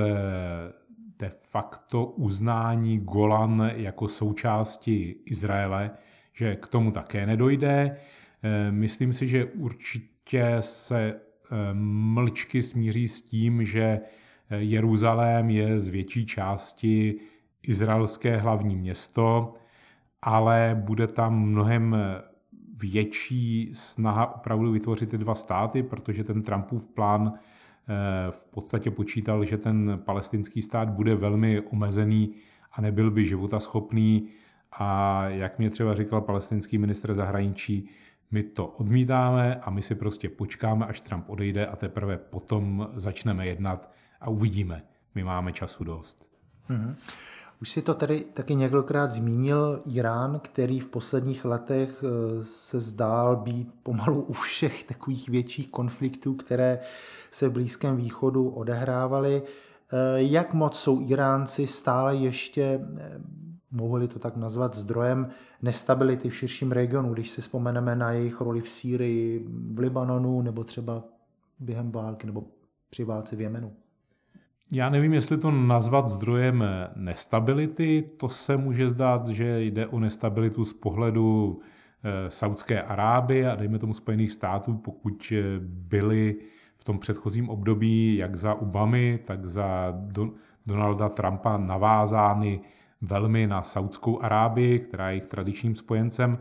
de 1.22 1.32
facto 1.44 2.06
uznání 2.06 3.00
Golan 3.00 3.72
jako 3.75 4.08
součásti 4.08 5.16
Izraele, 5.25 5.92
že 6.34 6.56
k 6.56 6.68
tomu 6.68 6.92
také 6.92 7.25
nedojde. 7.25 7.98
Eh, 8.44 8.72
myslím 8.72 9.13
si, 9.13 9.28
že 9.28 9.46
určitě 9.46 10.58
se 10.60 11.00
eh, 11.13 11.56
mlčky 11.74 12.63
smíří 12.63 13.08
s 13.08 13.22
tím, 13.22 13.66
že 13.66 13.82
eh, 14.50 14.58
Jeruzalém 14.58 15.50
je 15.50 15.80
z 15.80 15.88
větší 15.88 16.25
části 16.25 17.16
izraelské 17.63 18.38
hlavní 18.38 18.75
město, 18.75 19.48
ale 20.22 20.82
bude 20.86 21.08
tam 21.08 21.40
mnohem 21.40 21.96
větší 22.74 23.70
snaha 23.74 24.36
opravdu 24.36 24.72
vytvořit 24.72 25.10
ty 25.10 25.18
dva 25.18 25.36
státy, 25.36 25.84
protože 25.84 26.24
ten 26.24 26.42
Trumpův 26.42 26.88
plán 26.88 27.34
v 28.32 28.44
podstatě 28.44 28.92
počítal, 28.92 29.46
že 29.46 29.58
ten 29.58 30.02
palestinský 30.06 30.62
stát 30.62 30.90
bude 30.90 31.16
velmi 31.16 31.62
omezený 31.62 32.36
a 32.72 32.82
nebyl 32.82 33.12
by 33.12 33.26
životaschopný. 33.26 34.30
A 34.72 35.24
jak 35.28 35.60
mě 35.60 35.70
třeba 35.70 35.94
říkal 35.94 36.22
palestinský 36.22 36.78
ministr 36.78 37.14
zahraničí, 37.14 37.90
my 38.32 38.44
to 38.44 38.68
odmítáme 38.68 39.56
a 39.56 39.70
my 39.70 39.82
si 39.82 39.96
prostě 39.96 40.30
počkáme, 40.30 40.86
až 40.86 41.02
Trump 41.02 41.30
odejde 41.30 41.68
a 41.68 41.76
teprve 41.76 42.18
potom 42.18 42.90
začneme 42.94 43.48
jednat 43.48 43.92
a 44.22 44.30
uvidíme. 44.30 44.84
My 45.16 45.24
máme 45.24 45.54
času 45.54 45.84
dost. 45.84 46.30
Mm-hmm. 46.70 46.96
Už 47.62 47.70
si 47.70 47.82
to 47.82 47.94
tady 47.94 48.25
taky 48.34 48.56
několikrát 48.56 49.08
zmínil 49.08 49.82
Irán, 49.86 50.39
který 50.39 50.80
v 50.80 50.88
posledních 50.88 51.46
letech 51.46 52.03
eh, 52.03 52.44
se 52.44 52.80
zdál 52.80 53.36
být 53.36 53.74
pomalu 53.84 54.22
u 54.22 54.34
všech 54.34 54.84
takových 54.84 55.30
větších 55.30 55.72
konfliktů, 55.72 56.34
které 56.34 56.80
se 57.32 57.50
v 57.50 57.51
Blízkém 57.51 57.98
východu 57.98 58.50
odehrávaly. 58.50 59.44
Eh, 59.44 60.22
jak 60.22 60.53
moc 60.53 60.80
jsou 60.80 61.01
Iránci 61.01 61.68
stále 61.68 62.15
ještě, 62.15 62.63
eh, 62.98 63.22
mohli 63.72 64.08
to 64.08 64.20
tak 64.20 64.36
nazvat, 64.36 64.75
zdrojem 64.75 65.30
nestability 65.62 66.30
v 66.30 66.36
širším 66.36 66.72
regionu, 66.72 67.13
když 67.13 67.30
si 67.30 67.41
vzpomeneme 67.41 67.96
na 67.96 68.12
jejich 68.12 68.41
roli 68.41 68.62
v 68.62 68.70
Sýrii, 68.70 69.46
v 69.74 69.80
Libanonu 69.80 70.41
nebo 70.41 70.63
třeba 70.63 71.03
během 71.60 71.91
války 71.91 72.27
nebo 72.27 72.44
při 72.89 73.03
válce 73.03 73.36
v 73.36 73.41
Jemenu? 73.41 73.74
Já 74.74 74.90
nevím, 74.90 75.13
jestli 75.13 75.38
to 75.38 75.51
nazvat 75.51 76.08
zdrojem 76.08 76.63
nestability. 76.96 78.10
To 78.18 78.30
se 78.30 78.58
může 78.58 78.90
zdát, 78.90 79.28
že 79.28 79.63
jde 79.63 79.88
o 79.88 80.00
nestabilitu 80.00 80.66
z 80.66 80.74
pohledu 80.74 81.60
eh, 82.04 82.30
Saudské 82.30 82.82
Arábie 82.82 83.51
a 83.51 83.56
dejme 83.56 83.80
tomu 83.80 83.94
Spojených 83.94 84.32
států, 84.32 84.78
pokud 84.78 85.34
byly 85.60 86.36
v 86.78 86.84
tom 86.84 87.00
předchozím 87.00 87.50
období, 87.50 88.16
jak 88.16 88.36
za 88.36 88.54
Obamy, 88.54 89.20
tak 89.25 89.46
za 89.46 89.94
Donalda 90.66 91.10
Trumpa 91.10 91.58
navázány 91.58 92.62
velmi 93.01 93.48
na 93.48 93.63
Saudskou 93.63 94.22
Arábii, 94.22 94.80
která 94.80 95.10
je 95.10 95.13
jejich 95.13 95.25
tradičním 95.25 95.75
spojencem, 95.75 96.38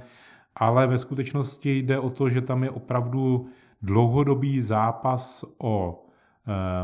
ale 0.54 0.86
ve 0.86 0.98
skutečnosti 0.98 1.78
jde 1.78 1.98
o 1.98 2.10
to, 2.10 2.30
že 2.30 2.40
tam 2.40 2.64
je 2.64 2.70
opravdu 2.70 3.46
dlouhodobý 3.82 4.60
zápas 4.60 5.44
o 5.58 6.04
eh, 6.06 6.09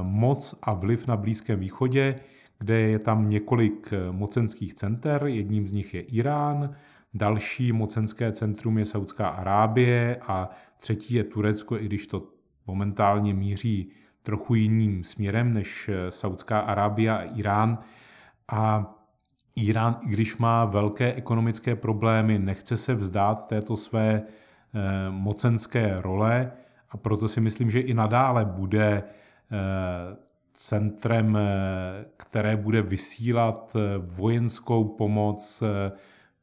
moc 0.02 0.54
a 0.62 0.72
vliv 0.72 1.06
na 1.06 1.16
Blízkém 1.16 1.60
východě, 1.60 2.20
kde 2.58 2.80
je 2.80 2.98
tam 2.98 3.28
několik 3.28 3.92
eh, 3.92 4.12
mocenských 4.12 4.74
center, 4.74 5.26
jedním 5.26 5.68
z 5.68 5.72
nich 5.72 5.94
je 5.94 6.00
Irán, 6.00 6.74
další 7.14 7.72
mocenské 7.72 8.32
centrum 8.32 8.78
je 8.78 8.86
Saudská 8.86 9.28
Arábie 9.28 10.16
a 10.26 10.50
třetí 10.80 11.14
je 11.14 11.24
Turecko, 11.24 11.76
i 11.76 11.86
když 11.86 12.06
to 12.06 12.22
momentálně 12.66 13.34
míří 13.34 13.92
trochu 14.22 14.54
jiným 14.54 15.04
směrem 15.04 15.52
než 15.52 15.88
eh, 15.88 16.10
Saudská 16.10 16.60
Arábie 16.60 17.10
a 17.10 17.22
Irán. 17.22 17.78
A 18.48 18.92
Irán, 19.56 19.96
i 20.06 20.08
když 20.08 20.36
má 20.36 20.64
velké 20.64 21.12
ekonomické 21.12 21.76
problémy, 21.76 22.38
nechce 22.38 22.76
se 22.76 22.94
vzdát 22.94 23.46
této 23.46 23.76
své 23.76 24.22
eh, 24.22 25.10
mocenské 25.10 26.00
role 26.00 26.52
a 26.90 26.96
proto 26.96 27.28
si 27.28 27.40
myslím, 27.40 27.70
že 27.70 27.80
i 27.80 27.94
nadále 27.94 28.44
bude 28.44 29.02
eh, 29.02 29.25
centrem, 30.52 31.38
které 32.16 32.56
bude 32.56 32.82
vysílat 32.82 33.76
vojenskou 33.98 34.84
pomoc, 34.84 35.62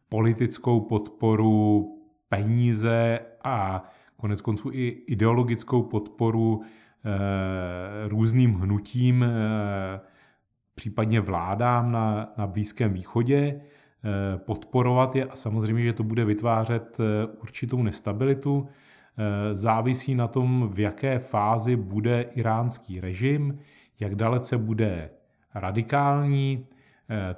politickou 0.10 0.82
podporu, 0.82 1.90
peníze 2.30 3.20
a 3.44 3.84
konec 4.18 4.42
konců 4.42 4.70
i 4.74 4.88
ideologickou 4.88 5.84
podporu 5.84 6.62
eh, 6.64 8.08
různým 8.08 8.54
hnutím, 8.54 9.24
eh, 9.24 10.00
případně 10.76 11.22
vládám 11.22 11.92
na, 11.92 12.34
na 12.38 12.48
Blízkém 12.48 12.94
východě, 12.94 13.38
eh, 13.38 14.38
podporovat 14.38 15.16
je 15.16 15.26
a 15.26 15.36
samozřejmě, 15.36 15.84
že 15.84 15.94
to 15.94 16.04
bude 16.04 16.26
vytvářet 16.26 16.98
určitou 17.42 17.84
nestabilitu. 17.84 18.68
Závisí 19.54 20.16
na 20.16 20.28
tom, 20.28 20.70
v 20.76 20.80
jaké 20.80 21.20
fázi 21.20 21.76
bude 21.76 22.22
iránský 22.22 23.00
režim, 23.00 23.60
jak 24.00 24.16
dalece 24.16 24.58
bude 24.58 25.10
radikální. 25.56 26.68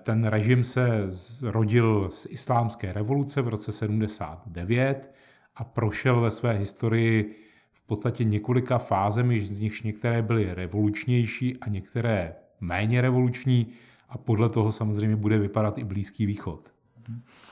Ten 0.04 0.24
režim 0.24 0.64
se 0.64 1.08
rodil 1.42 2.10
z 2.12 2.28
islámské 2.30 2.94
revoluce 2.94 3.42
v 3.42 3.48
roce 3.48 3.72
79, 3.72 5.14
a 5.56 5.64
prošel 5.64 6.22
ve 6.22 6.32
své 6.32 6.54
historii 6.54 7.36
v 7.72 7.88
podstatě 7.88 8.24
několika 8.24 8.78
fázemi, 8.78 9.42
z 9.42 9.60
nichž 9.60 9.84
některé 9.84 10.22
byly 10.22 10.54
revolučnější 10.54 11.58
a 11.58 11.70
některé 11.70 12.36
méně 12.62 13.02
revoluční 13.02 13.68
a 14.10 14.18
podle 14.18 14.50
toho 14.50 14.72
samozřejmě 14.72 15.16
bude 15.16 15.38
vypadat 15.38 15.78
i 15.78 15.84
Blízký 15.84 16.26
východ. 16.26 16.75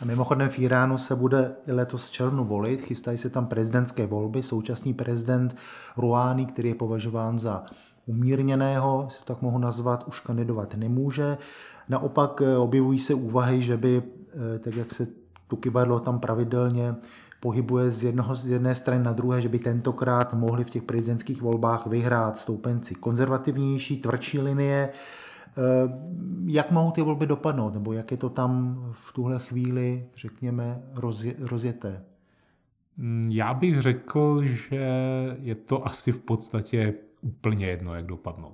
A 0.01 0.05
mimochodem 0.05 0.49
v 0.49 0.59
Iránu 0.59 0.97
se 0.97 1.15
bude 1.15 1.55
i 1.67 1.71
letos 1.71 2.09
červnu 2.09 2.45
volit, 2.45 2.81
chystají 2.81 3.17
se 3.17 3.29
tam 3.29 3.45
prezidentské 3.45 4.05
volby. 4.05 4.43
Současný 4.43 4.93
prezident 4.93 5.55
Rouhani, 5.97 6.45
který 6.45 6.69
je 6.69 6.75
považován 6.75 7.39
za 7.39 7.65
umírněného, 8.05 9.07
si 9.09 9.19
to 9.19 9.33
tak 9.33 9.41
mohu 9.41 9.57
nazvat, 9.57 10.07
už 10.07 10.19
kandidovat 10.19 10.75
nemůže. 10.75 11.37
Naopak 11.89 12.41
eh, 12.41 12.57
objevují 12.57 12.99
se 12.99 13.13
úvahy, 13.13 13.61
že 13.61 13.77
by, 13.77 14.03
eh, 14.55 14.59
tak 14.59 14.75
jak 14.75 14.91
se 14.91 15.07
tu 15.47 15.55
kybadlo 15.55 15.99
tam 15.99 16.19
pravidelně 16.19 16.95
pohybuje 17.39 17.91
z, 17.91 18.03
jednoho, 18.03 18.35
z 18.35 18.45
jedné 18.45 18.75
strany 18.75 19.03
na 19.03 19.13
druhé, 19.13 19.41
že 19.41 19.49
by 19.49 19.59
tentokrát 19.59 20.33
mohli 20.33 20.63
v 20.63 20.69
těch 20.69 20.83
prezidentských 20.83 21.41
volbách 21.41 21.87
vyhrát 21.87 22.37
stoupenci 22.37 22.95
konzervativnější, 22.95 23.97
tvrdší 23.97 24.39
linie. 24.39 24.89
Eh, 25.57 25.89
jak 26.47 26.71
mohou 26.71 26.91
ty 26.91 27.01
volby 27.01 27.27
dopadnout, 27.27 27.73
nebo 27.73 27.93
jak 27.93 28.11
je 28.11 28.17
to 28.17 28.29
tam 28.29 28.79
v 28.91 29.13
tuhle 29.13 29.39
chvíli, 29.39 30.05
řekněme, 30.15 30.81
rozje, 30.95 31.33
rozjeté? 31.39 32.03
Mm, 32.97 33.29
já 33.31 33.53
bych 33.53 33.81
řekl, 33.81 34.39
že 34.43 34.85
je 35.41 35.55
to 35.55 35.87
asi 35.87 36.11
v 36.11 36.19
podstatě 36.19 36.93
úplně 37.21 37.67
jedno, 37.67 37.95
jak 37.95 38.05
dopadnou. 38.05 38.53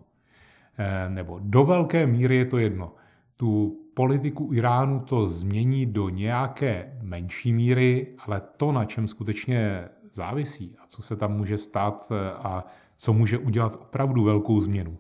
Eh, 0.77 1.10
nebo 1.10 1.39
do 1.44 1.65
velké 1.65 2.08
míry 2.08 2.36
je 2.36 2.46
to 2.46 2.58
jedno. 2.58 2.94
Tu 3.38 3.79
politiku 3.94 4.50
Iránu 4.53 5.00
to 5.00 5.25
změní 5.25 5.86
do 5.86 6.10
nějaké 6.10 6.98
menší 7.01 7.53
míry, 7.53 8.08
ale 8.25 8.41
to, 8.58 8.72
na 8.72 8.86
čem 8.86 9.08
skutečně 9.08 9.89
závisí 10.13 10.75
a 10.79 10.88
co 10.88 11.01
se 11.01 11.15
tam 11.15 11.38
může 11.38 11.58
stát 11.58 12.12
eh, 12.12 12.32
a 12.32 12.65
co 12.96 13.13
může 13.13 13.38
udělat 13.38 13.77
opravdu 13.82 14.24
velkou 14.24 14.62
změnu, 14.62 14.98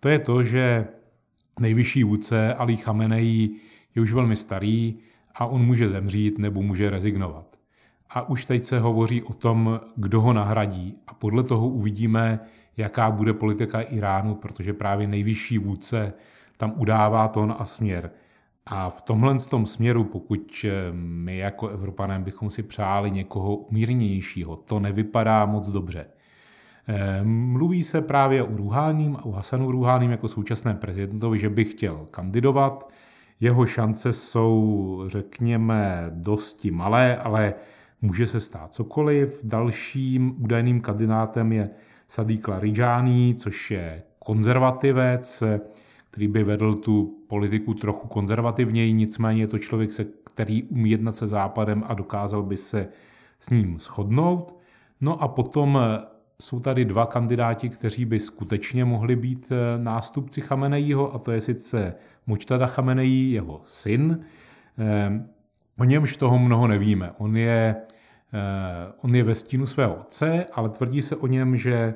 to 0.00 0.08
je 0.08 0.18
to, 0.18 0.42
že 0.42 0.88
nejvyšší 1.60 2.04
vůdce 2.04 2.54
Ali 2.54 2.76
Khamenei 2.76 3.50
je 3.94 4.02
už 4.02 4.12
velmi 4.12 4.36
starý 4.36 4.98
a 5.34 5.46
on 5.46 5.66
může 5.66 5.88
zemřít 5.88 6.38
nebo 6.38 6.62
může 6.62 6.90
rezignovat. 6.90 7.58
A 8.10 8.28
už 8.28 8.44
teď 8.44 8.64
se 8.64 8.78
hovoří 8.78 9.22
o 9.22 9.32
tom, 9.32 9.80
kdo 9.96 10.20
ho 10.20 10.32
nahradí 10.32 10.94
a 11.06 11.14
podle 11.14 11.42
toho 11.42 11.68
uvidíme, 11.68 12.40
jaká 12.76 13.10
bude 13.10 13.32
politika 13.32 13.80
Iránu, 13.80 14.34
protože 14.34 14.72
právě 14.72 15.06
nejvyšší 15.06 15.58
vůdce 15.58 16.12
tam 16.56 16.72
udává 16.76 17.28
tón 17.28 17.54
a 17.58 17.64
směr. 17.64 18.10
A 18.66 18.90
v 18.90 19.02
tomhle 19.02 19.38
tom 19.38 19.66
směru, 19.66 20.04
pokud 20.04 20.64
eh, 20.64 20.92
my 20.92 21.36
jako 21.36 21.68
Evropané 21.68 22.18
bychom 22.18 22.50
si 22.50 22.62
přáli 22.62 23.10
někoho 23.10 23.56
umírnějšího, 23.56 24.56
to 24.56 24.80
nevypadá 24.80 25.46
moc 25.46 25.70
dobře. 25.70 26.06
Eh, 26.90 27.24
mluví 27.24 27.82
se 27.82 28.00
právě 28.00 28.42
o 28.42 28.56
Ruháním 28.56 29.16
a 29.16 29.24
o 29.24 29.30
Hasanu 29.30 29.70
Ruháním 29.70 30.10
jako 30.10 30.28
současné 30.28 30.74
prezidentovi, 30.74 31.38
že 31.38 31.50
by 31.50 31.64
chtěl 31.64 32.06
kandidovat. 32.10 32.92
Jeho 33.40 33.66
šance 33.66 34.12
jsou, 34.12 35.04
řekněme, 35.06 36.10
dosti 36.14 36.70
malé, 36.70 37.16
ale 37.16 37.54
může 38.02 38.26
se 38.26 38.40
stát 38.40 38.74
cokoliv. 38.74 39.40
Dalším 39.42 40.34
údajným 40.38 40.80
kandidátem 40.80 41.52
je 41.52 41.70
Sadiq 42.08 42.48
Larijani, 42.48 43.34
což 43.38 43.70
je 43.70 44.02
konzervativec, 44.18 45.42
který 46.10 46.28
by 46.28 46.44
vedl 46.44 46.74
tu 46.74 47.24
politiku 47.28 47.74
trochu 47.74 48.08
konzervativněji, 48.08 48.92
nicméně 48.92 49.42
je 49.42 49.46
to 49.46 49.58
člověk, 49.58 49.92
se, 49.92 50.06
který 50.24 50.62
umí 50.62 50.90
jednat 50.90 51.12
se 51.12 51.26
Západem 51.26 51.84
a 51.86 51.94
dokázal 51.94 52.42
by 52.42 52.56
se 52.56 52.88
s 53.40 53.50
ním 53.50 53.78
shodnout. 53.78 54.58
No 55.00 55.22
a 55.22 55.28
potom 55.28 55.78
jsou 56.42 56.60
tady 56.60 56.84
dva 56.84 57.06
kandidáti, 57.06 57.68
kteří 57.68 58.04
by 58.04 58.20
skutečně 58.20 58.84
mohli 58.84 59.16
být 59.16 59.52
eh, 59.52 59.78
nástupci 59.78 60.40
Chamenejího, 60.40 61.14
a 61.14 61.18
to 61.18 61.32
je 61.32 61.40
sice 61.40 61.94
Močtada 62.26 62.66
Chamenejí, 62.66 63.32
jeho 63.32 63.60
syn. 63.64 64.20
Eh, 64.78 65.26
o 65.78 65.84
němž 65.84 66.16
toho 66.16 66.38
mnoho 66.38 66.66
nevíme. 66.66 67.12
On 67.18 67.36
je, 67.36 67.76
eh, 68.32 68.92
on 69.02 69.14
je 69.14 69.22
ve 69.22 69.34
stínu 69.34 69.66
svého 69.66 69.94
otce, 69.94 70.46
ale 70.52 70.68
tvrdí 70.68 71.02
se 71.02 71.16
o 71.16 71.26
něm, 71.26 71.56
že 71.56 71.94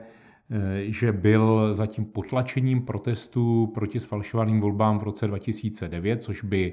že 0.83 1.13
byl 1.13 1.75
zatím 1.75 2.05
potlačením 2.05 2.83
protestů 2.83 3.67
proti 3.75 4.01
sfalšovaným 4.01 4.61
volbám 4.61 4.99
v 4.99 5.03
roce 5.03 5.27
2009, 5.27 6.23
což 6.23 6.45
by 6.45 6.73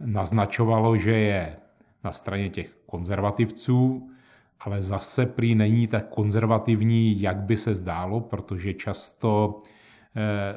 naznačovalo, 0.00 0.96
že 0.96 1.10
je 1.10 1.56
na 2.04 2.12
straně 2.12 2.50
těch 2.50 2.78
konzervativců, 2.86 4.10
ale 4.60 4.82
zase 4.82 5.26
prý 5.26 5.54
není 5.54 5.86
tak 5.86 6.08
konzervativní, 6.08 7.20
jak 7.20 7.36
by 7.36 7.56
se 7.56 7.74
zdálo, 7.74 8.20
protože 8.20 8.74
často 8.74 9.58
eh, 10.16 10.56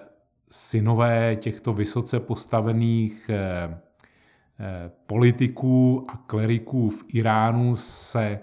synové 0.52 1.36
těchto 1.36 1.74
vysoce 1.74 2.20
postavených 2.20 3.30
eh, 3.30 3.80
eh, 4.60 4.92
politiků 5.06 6.06
a 6.10 6.18
kleriků 6.18 6.90
v 6.90 7.06
Iránu 7.14 7.76
se 7.76 8.40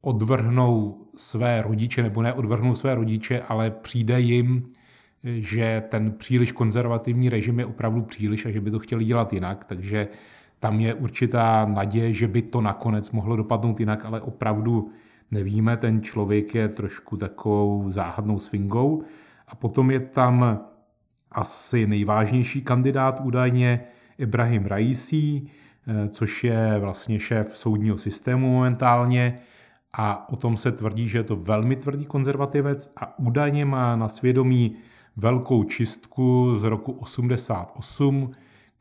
odvrhnou 0.00 1.06
své 1.16 1.62
rodiče, 1.62 2.02
nebo 2.02 2.22
ne 2.22 2.32
odvrhnou 2.32 2.74
své 2.74 2.94
rodiče, 2.94 3.42
ale 3.42 3.70
přijde 3.70 4.20
jim, 4.20 4.66
že 5.24 5.82
ten 5.88 6.12
příliš 6.12 6.52
konzervativní 6.52 7.28
režim 7.28 7.58
je 7.58 7.66
opravdu 7.66 8.02
příliš 8.02 8.46
a 8.46 8.50
že 8.50 8.60
by 8.60 8.70
to 8.70 8.78
chtěli 8.78 9.04
dělat 9.04 9.32
jinak, 9.32 9.64
takže 9.64 10.08
tam 10.64 10.80
je 10.80 10.94
určitá 10.94 11.64
naděje, 11.64 12.12
že 12.12 12.28
by 12.28 12.42
to 12.42 12.60
nakonec 12.60 13.10
mohlo 13.10 13.36
dopadnout 13.36 13.80
jinak, 13.80 14.04
ale 14.04 14.20
opravdu 14.20 14.90
nevíme, 15.30 15.76
ten 15.76 16.02
člověk 16.02 16.54
je 16.54 16.68
trošku 16.68 17.16
takovou 17.16 17.90
záhadnou 17.90 18.38
swingou. 18.38 19.02
A 19.48 19.54
potom 19.54 19.90
je 19.90 20.00
tam 20.00 20.60
asi 21.32 21.86
nejvážnější 21.86 22.62
kandidát 22.62 23.20
údajně 23.20 23.80
Ibrahim 24.18 24.66
Raisi, 24.66 25.42
eh, 25.42 26.08
což 26.08 26.44
je 26.44 26.78
vlastně 26.78 27.20
šéf 27.20 27.56
soudního 27.56 27.98
systému 27.98 28.52
momentálně 28.52 29.38
a 29.92 30.28
o 30.32 30.36
tom 30.36 30.56
se 30.56 30.72
tvrdí, 30.72 31.08
že 31.08 31.18
je 31.18 31.24
to 31.24 31.36
velmi 31.36 31.76
tvrdý 31.76 32.04
konzervativec 32.04 32.92
a 32.96 33.18
údajně 33.18 33.64
má 33.64 33.96
na 33.96 34.08
svědomí 34.08 34.76
velkou 35.16 35.64
čistku 35.64 36.54
z 36.56 36.64
roku 36.64 36.92
88, 36.92 38.30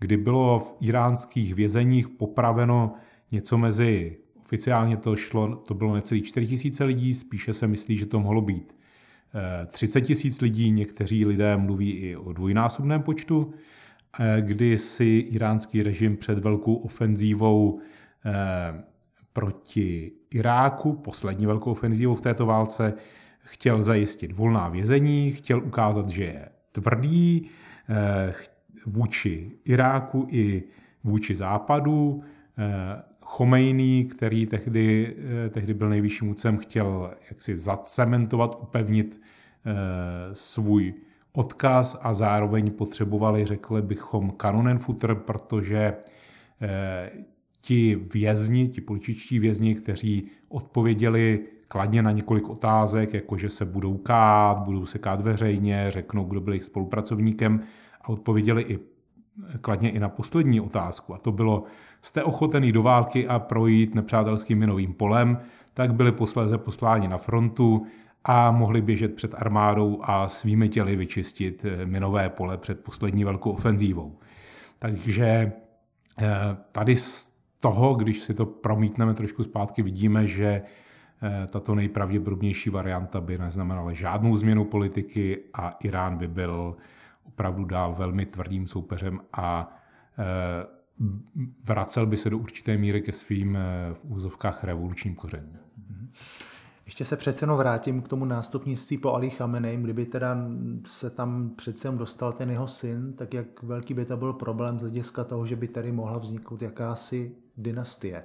kdy 0.04 0.18
bylo 0.18 0.60
v 0.60 0.76
iránských 0.80 1.56
vězeních 1.56 2.10
popraveno 2.10 2.94
něco 3.32 3.58
mezi, 3.58 4.18
oficiálně 4.39 4.98
to 4.98 5.16
šlo, 5.16 5.56
to 5.56 5.74
bylo 5.74 5.96
necelý 5.96 6.22
4 6.22 6.48
tisíce 6.48 6.84
lidí, 6.84 7.13
spíše 7.13 7.54
se 7.54 7.68
myslí, 7.68 7.98
že 7.98 8.06
to 8.06 8.20
mohlo 8.20 8.42
být 8.42 8.76
30 9.72 10.00
eh, 10.00 10.02
tisíc 10.02 10.42
lidí, 10.42 10.72
někteří 10.72 11.26
lidé 11.26 11.58
mluví 11.58 11.92
i 11.92 12.16
o 12.16 12.34
dvojnásobném 12.34 13.02
počtu, 13.02 13.54
eh, 14.20 14.42
kdy 14.42 14.78
si 14.78 15.06
iránský 15.06 15.84
režim 15.84 16.18
před 16.18 16.39
velkou 16.39 16.76
ofenzívou 16.76 17.80
eh, 18.26 18.84
proti 19.34 20.12
Iráku, 20.32 20.94
poslední 20.94 21.46
velkou 21.46 21.72
ofenzívou 21.72 22.16
v 22.16 22.22
této 22.22 22.46
válce, 22.46 22.94
chtěl 23.44 23.82
zajistit 23.82 24.32
volná 24.32 24.70
vězení, 24.70 25.32
chtěl 25.32 25.63
ukázat, 25.63 26.10
že 26.10 26.24
je 26.24 26.50
tvrdý, 26.72 27.50
vůči 28.86 29.52
Iráku 29.66 30.28
i 30.30 30.64
vůči 31.04 31.36
západu. 31.36 32.24
Eh, 32.58 33.02
Chomejný, 33.22 34.06
který 34.06 34.46
tehdy, 34.46 35.16
eh, 35.46 35.50
tehdy 35.50 35.74
byl 35.74 35.90
nejvyšším 35.90 36.28
vůdcem, 36.28 36.58
chtěl 36.58 37.14
jaksi 37.30 37.56
zacementovat, 37.56 38.58
upevnit 38.62 39.22
eh, 39.66 39.74
svůj 40.34 40.94
odkaz 41.34 42.00
a 42.02 42.14
zároveň 42.14 42.72
potřebovali, 42.72 43.46
řekli 43.46 43.82
bychom, 43.82 44.32
kanonenfutter, 44.32 45.16
protože 45.16 45.94
ti 47.62 47.96
vězni, 48.14 48.68
ti 48.68 48.82
političtí 48.82 49.40
vězni, 49.40 49.76
kteří 49.76 50.28
odpověděli 50.50 51.40
kladně 51.68 52.02
na 52.02 52.12
několik 52.12 52.50
otázek, 52.50 53.14
jako 53.14 53.38
že 53.38 53.50
se 53.50 53.66
budou 53.66 53.98
kát, 53.98 54.58
budou 54.58 54.86
se 54.86 55.00
kát 55.00 55.22
veřejně, 55.22 55.86
řeknou, 55.90 56.24
kdo 56.24 56.42
byl 56.42 56.54
jejich 56.54 56.64
spolupracovníkem, 56.64 57.62
a 58.04 58.10
odpověděli 58.10 58.63
i 58.63 58.80
kladně 59.62 59.92
i 59.92 60.00
na 60.00 60.10
poslední 60.10 60.62
otázku. 60.62 61.13
A 61.13 61.18
to 61.18 61.32
bylo, 61.32 61.63
jste 62.02 62.24
ochotený 62.24 62.72
do 62.72 62.84
války 62.84 63.28
a 63.28 63.39
projít 63.39 63.96
nepřátelským 63.96 64.60
minovým 64.60 64.94
polem, 64.94 65.38
tak 65.74 65.94
byli 65.94 66.12
posléze 66.12 66.58
posláni 66.58 67.08
na 67.08 67.18
frontu 67.18 67.86
a 68.24 68.52
mohli 68.52 68.82
běžet 68.82 69.16
před 69.16 69.36
armádou 69.38 70.00
a 70.04 70.30
svými 70.30 70.70
těly 70.70 70.96
vyčistit 70.96 71.66
eh, 71.66 71.86
minové 71.86 72.30
pole 72.30 72.58
před 72.58 72.84
poslední 72.84 73.24
velkou 73.24 73.52
ofenzívou. 73.52 74.18
Takže 74.80 75.52
eh, 76.22 76.32
tady 76.72 76.96
z 76.96 77.38
toho, 77.60 77.96
když 77.96 78.20
si 78.20 78.34
to 78.34 78.46
promítneme 78.46 79.13
trošku 79.13 79.44
zpátky, 79.44 79.82
vidíme, 79.82 80.28
že 80.28 80.62
eh, 81.22 81.48
tato 81.48 81.76
nejpravděpodobnější 81.76 82.70
varianta 82.70 83.22
by 83.22 83.38
neznamenala 83.38 83.94
žádnou 83.94 84.38
změnu 84.38 84.66
politiky 84.66 85.39
a 85.54 85.78
Irán 85.80 86.18
by 86.18 86.28
byl 86.28 86.76
opravdu 87.24 87.66
dál 87.66 87.96
velmi 87.96 88.26
tvrdým 88.26 88.68
soupeřem 88.68 89.20
a 89.34 89.76
e, 90.18 90.26
vracel 91.64 92.06
by 92.06 92.18
se 92.18 92.30
do 92.30 92.38
určité 92.38 92.78
míry 92.78 93.02
ke 93.02 93.12
svým 93.12 93.56
e, 93.58 93.94
v 93.94 94.06
úzovkách 94.06 94.64
revolučním 94.64 95.16
kořenům. 95.16 95.58
Ještě 96.86 97.06
se 97.06 97.18
přece 97.18 97.44
jenom 97.44 97.58
vrátím 97.58 98.02
k 98.02 98.08
tomu 98.08 98.26
nástupnictví 98.26 98.98
po 98.98 99.14
Ali 99.14 99.30
Khamenei, 99.30 99.78
kdyby 99.78 100.06
teda 100.06 100.38
se 100.88 101.10
tam 101.10 101.50
přece 101.56 101.88
jenom 101.88 101.98
dostal 101.98 102.32
ten 102.32 102.52
jeho 102.52 102.68
syn, 102.68 103.14
tak 103.14 103.34
jak 103.34 103.64
velký 103.64 103.94
by 103.94 104.06
to 104.06 104.18
byl 104.18 104.34
problém 104.34 104.80
z 104.80 104.82
hlediska 104.82 105.24
toho, 105.24 105.46
že 105.46 105.56
by 105.56 105.68
tady 105.68 105.92
mohla 105.92 106.20
vzniknout 106.20 106.62
jakási 106.62 107.36
dynastie 107.58 108.24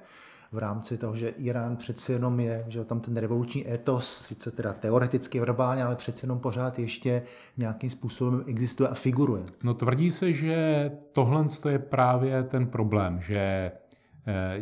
v 0.52 0.58
rámci 0.58 0.98
toho, 0.98 1.16
že 1.16 1.28
Irán 1.28 1.76
přeci 1.76 2.12
jenom 2.12 2.40
je, 2.40 2.64
že 2.68 2.84
tam 2.84 3.00
ten 3.00 3.16
revoluční 3.16 3.72
etos, 3.72 4.26
sice 4.26 4.50
teda 4.50 4.72
teoreticky 4.72 5.40
verbálně, 5.40 5.84
ale 5.84 5.96
přeci 5.96 6.24
jenom 6.24 6.38
pořád 6.38 6.78
ještě 6.78 7.22
nějakým 7.56 7.90
způsobem 7.90 8.44
existuje 8.46 8.88
a 8.88 8.94
figuruje. 8.94 9.42
No 9.64 9.74
tvrdí 9.74 10.10
se, 10.10 10.32
že 10.32 10.90
tohle 11.12 11.46
je 11.68 11.78
právě 11.78 12.42
ten 12.42 12.66
problém, 12.66 13.20
že 13.20 13.72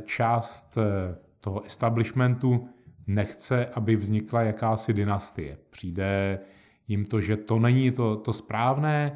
část 0.04 0.78
toho 1.40 1.64
establishmentu 1.64 2.68
nechce, 3.06 3.66
aby 3.66 3.96
vznikla 3.96 4.42
jakási 4.42 4.92
dynastie. 4.92 5.58
Přijde 5.70 6.38
jim 6.88 7.04
to, 7.04 7.20
že 7.20 7.36
to 7.36 7.58
není 7.58 7.90
to, 7.90 8.16
to 8.16 8.32
správné. 8.32 9.12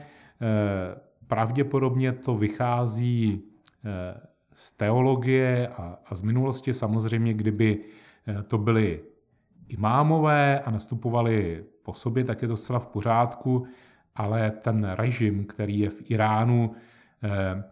Pravděpodobně 1.26 2.12
to 2.12 2.34
vychází 2.34 3.42
z 4.54 4.72
teologie 4.72 5.68
a, 5.68 5.98
a 6.06 6.14
z 6.14 6.22
minulosti. 6.22 6.74
Samozřejmě, 6.74 7.34
kdyby 7.34 7.84
to 8.46 8.58
byly 8.58 9.00
imámové 9.68 10.60
a 10.60 10.70
nastupovali 10.70 11.64
po 11.82 11.94
sobě, 11.94 12.24
tak 12.24 12.42
je 12.42 12.48
to 12.48 12.56
zcela 12.56 12.78
v 12.78 12.86
pořádku, 12.86 13.66
ale 14.14 14.50
ten 14.50 14.84
režim, 14.84 15.44
který 15.44 15.78
je 15.78 15.90
v 15.90 16.10
Iránu, 16.10 16.74
eh, 17.22 17.64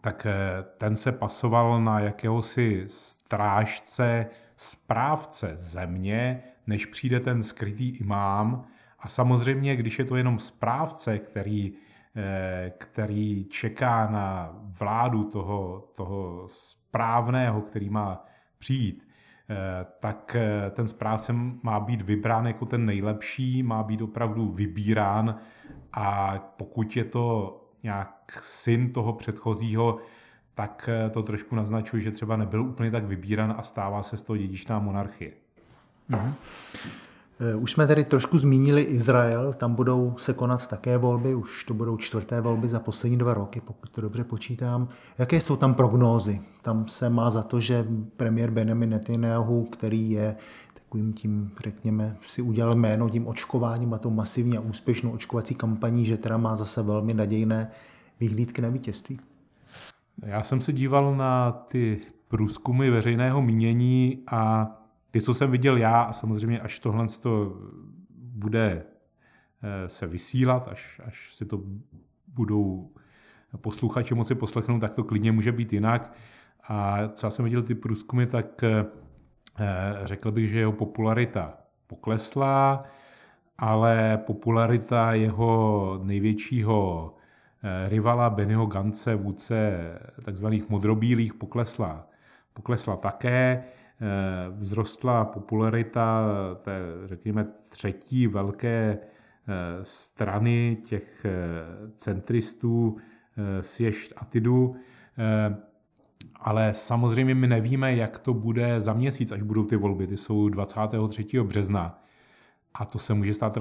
tak 0.00 0.26
eh, 0.26 0.64
ten 0.76 0.96
se 0.96 1.12
pasoval 1.12 1.84
na 1.84 2.00
jakéhosi 2.00 2.84
strážce, 2.86 4.26
správce 4.56 5.52
země, 5.54 6.42
než 6.66 6.86
přijde 6.86 7.20
ten 7.20 7.42
skrytý 7.42 7.88
imám. 7.88 8.64
A 8.98 9.08
samozřejmě, 9.08 9.76
když 9.76 9.98
je 9.98 10.04
to 10.04 10.16
jenom 10.16 10.38
správce, 10.38 11.18
který, 11.18 11.72
eh, 11.72 11.89
který 12.78 13.44
čeká 13.44 14.10
na 14.10 14.56
vládu 14.78 15.24
toho, 15.24 15.88
toho 15.96 16.44
správného, 16.48 17.60
který 17.60 17.90
má 17.90 18.24
přijít, 18.58 19.10
Eh, 19.50 19.86
tak 20.00 20.36
eh, 20.36 20.70
ten 20.70 20.88
správce 20.88 21.32
má 21.62 21.80
být 21.80 22.02
vybrán 22.02 22.46
jako 22.46 22.66
ten 22.66 22.86
nejlepší, 22.86 23.62
má 23.62 23.82
být 23.82 24.02
opravdu 24.02 24.52
vybírán 24.52 25.38
a 25.92 26.38
pokud 26.56 26.96
je 26.96 27.04
to 27.04 27.56
nějak 27.82 28.38
syn 28.40 28.92
toho 28.92 29.12
předchozího, 29.12 29.98
tak 30.54 30.88
eh, 30.92 31.10
to 31.10 31.22
trošku 31.22 31.56
naznačuje, 31.56 32.02
že 32.02 32.10
třeba 32.10 32.36
nebyl 32.36 32.62
úplně 32.62 32.90
tak 32.90 33.04
vybíran 33.04 33.54
a 33.58 33.62
stává 33.62 34.02
se 34.02 34.16
z 34.16 34.22
toho 34.22 34.36
dědičná 34.36 34.78
monarchie. 34.78 35.32
Mm-hmm. 36.10 36.32
Eh, 37.42 37.54
už 37.54 37.72
jsme 37.72 37.86
tady 37.86 38.04
trošku 38.04 38.38
zmínili 38.38 38.82
Izrael, 38.82 39.52
tam 39.52 39.74
budou 39.74 40.14
se 40.18 40.32
konat 40.32 40.66
také 40.66 40.98
volby, 40.98 41.34
už 41.34 41.64
to 41.64 41.74
budou 41.74 41.96
čtvrté 41.96 42.40
volby 42.40 42.68
za 42.68 42.80
poslední 42.80 43.18
dva 43.18 43.34
roky, 43.34 43.60
pokud 43.60 43.90
to 43.90 44.00
dobře 44.00 44.24
počítám. 44.24 44.88
Jaké 45.18 45.40
jsou 45.40 45.56
tam 45.56 45.74
prognózy? 45.74 46.40
Tam 46.62 46.88
se 46.88 47.10
má 47.10 47.30
za 47.30 47.42
to, 47.42 47.60
že 47.60 47.86
premiér 48.16 48.50
Benjamin 48.50 48.90
Netanyahu, 48.90 49.64
který 49.64 50.10
je 50.10 50.36
takovým 50.74 51.12
tím, 51.12 51.50
řekněme, 51.64 52.16
si 52.26 52.42
udělal 52.42 52.74
jméno 52.74 53.08
tím 53.08 53.26
očkováním 53.26 53.94
a 53.94 53.98
tou 53.98 54.10
masivní 54.10 54.58
a 54.58 54.60
úspěšnou 54.60 55.10
očkovací 55.10 55.54
kampaní, 55.54 56.06
že 56.06 56.16
teda 56.16 56.36
má 56.36 56.56
zase 56.56 56.82
velmi 56.82 57.14
nadějné 57.14 57.70
vyhlídky 58.20 58.62
na 58.62 58.68
vítězství. 58.68 59.20
Já 60.26 60.42
jsem 60.42 60.60
se 60.60 60.72
díval 60.72 61.16
na 61.16 61.52
ty 61.52 62.00
průzkumy 62.28 62.90
veřejného 62.90 63.42
mínění 63.42 64.22
a 64.26 64.70
ty, 65.10 65.20
co 65.20 65.34
jsem 65.34 65.50
viděl 65.50 65.76
já, 65.76 66.02
a 66.02 66.12
samozřejmě 66.12 66.60
až 66.60 66.78
tohle 66.78 67.06
to 67.22 67.56
bude 68.16 68.82
eh, 69.62 69.88
se 69.88 70.06
vysílat, 70.06 70.68
až, 70.68 71.00
až 71.04 71.34
si 71.34 71.44
to 71.44 71.62
budou 72.26 72.90
posluchači 73.56 74.14
moci 74.14 74.34
poslechnout, 74.34 74.80
tak 74.80 74.92
to 74.92 75.04
klidně 75.04 75.32
může 75.32 75.52
být 75.52 75.72
jinak. 75.72 76.12
A 76.68 77.08
co 77.08 77.26
já 77.26 77.30
jsem 77.30 77.44
viděl 77.44 77.62
ty 77.62 77.74
průzkumy, 77.74 78.26
tak 78.26 78.62
eh, 78.62 78.86
řekl 80.04 80.32
bych, 80.32 80.50
že 80.50 80.58
jeho 80.58 80.72
popularita 80.72 81.54
poklesla, 81.86 82.84
ale 83.58 84.18
popularita 84.26 85.12
jeho 85.12 86.00
největšího 86.02 87.14
eh, 87.62 87.88
rivala 87.88 88.30
Bennyho 88.30 88.66
Gance, 88.66 89.14
vůdce 89.14 89.78
takzvaných 90.24 90.68
modrobílých, 90.68 91.34
poklesla, 91.34 92.06
poklesla 92.52 92.96
také. 92.96 93.64
Eh, 94.02 94.56
vzrostla 94.56 95.24
popularita 95.24 96.28
té, 96.64 96.80
řekněme, 97.04 97.46
třetí 97.68 98.26
velké 98.26 98.98
eh, 98.98 99.54
strany 99.82 100.78
těch 100.84 101.24
eh, 101.24 101.30
centristů 101.96 102.96
Sješt 103.60 104.12
Atidu, 104.16 104.76
ale 106.36 106.74
samozřejmě 106.74 107.34
my 107.34 107.46
nevíme, 107.46 107.94
jak 107.96 108.18
to 108.18 108.34
bude 108.34 108.80
za 108.80 108.92
měsíc, 108.92 109.32
až 109.32 109.42
budou 109.42 109.64
ty 109.64 109.76
volby. 109.76 110.06
Ty 110.06 110.16
jsou 110.16 110.48
23. 110.48 111.42
března 111.42 112.02
a 112.74 112.84
to 112.84 112.98
se 112.98 113.14
může 113.14 113.34
stát 113.34 113.58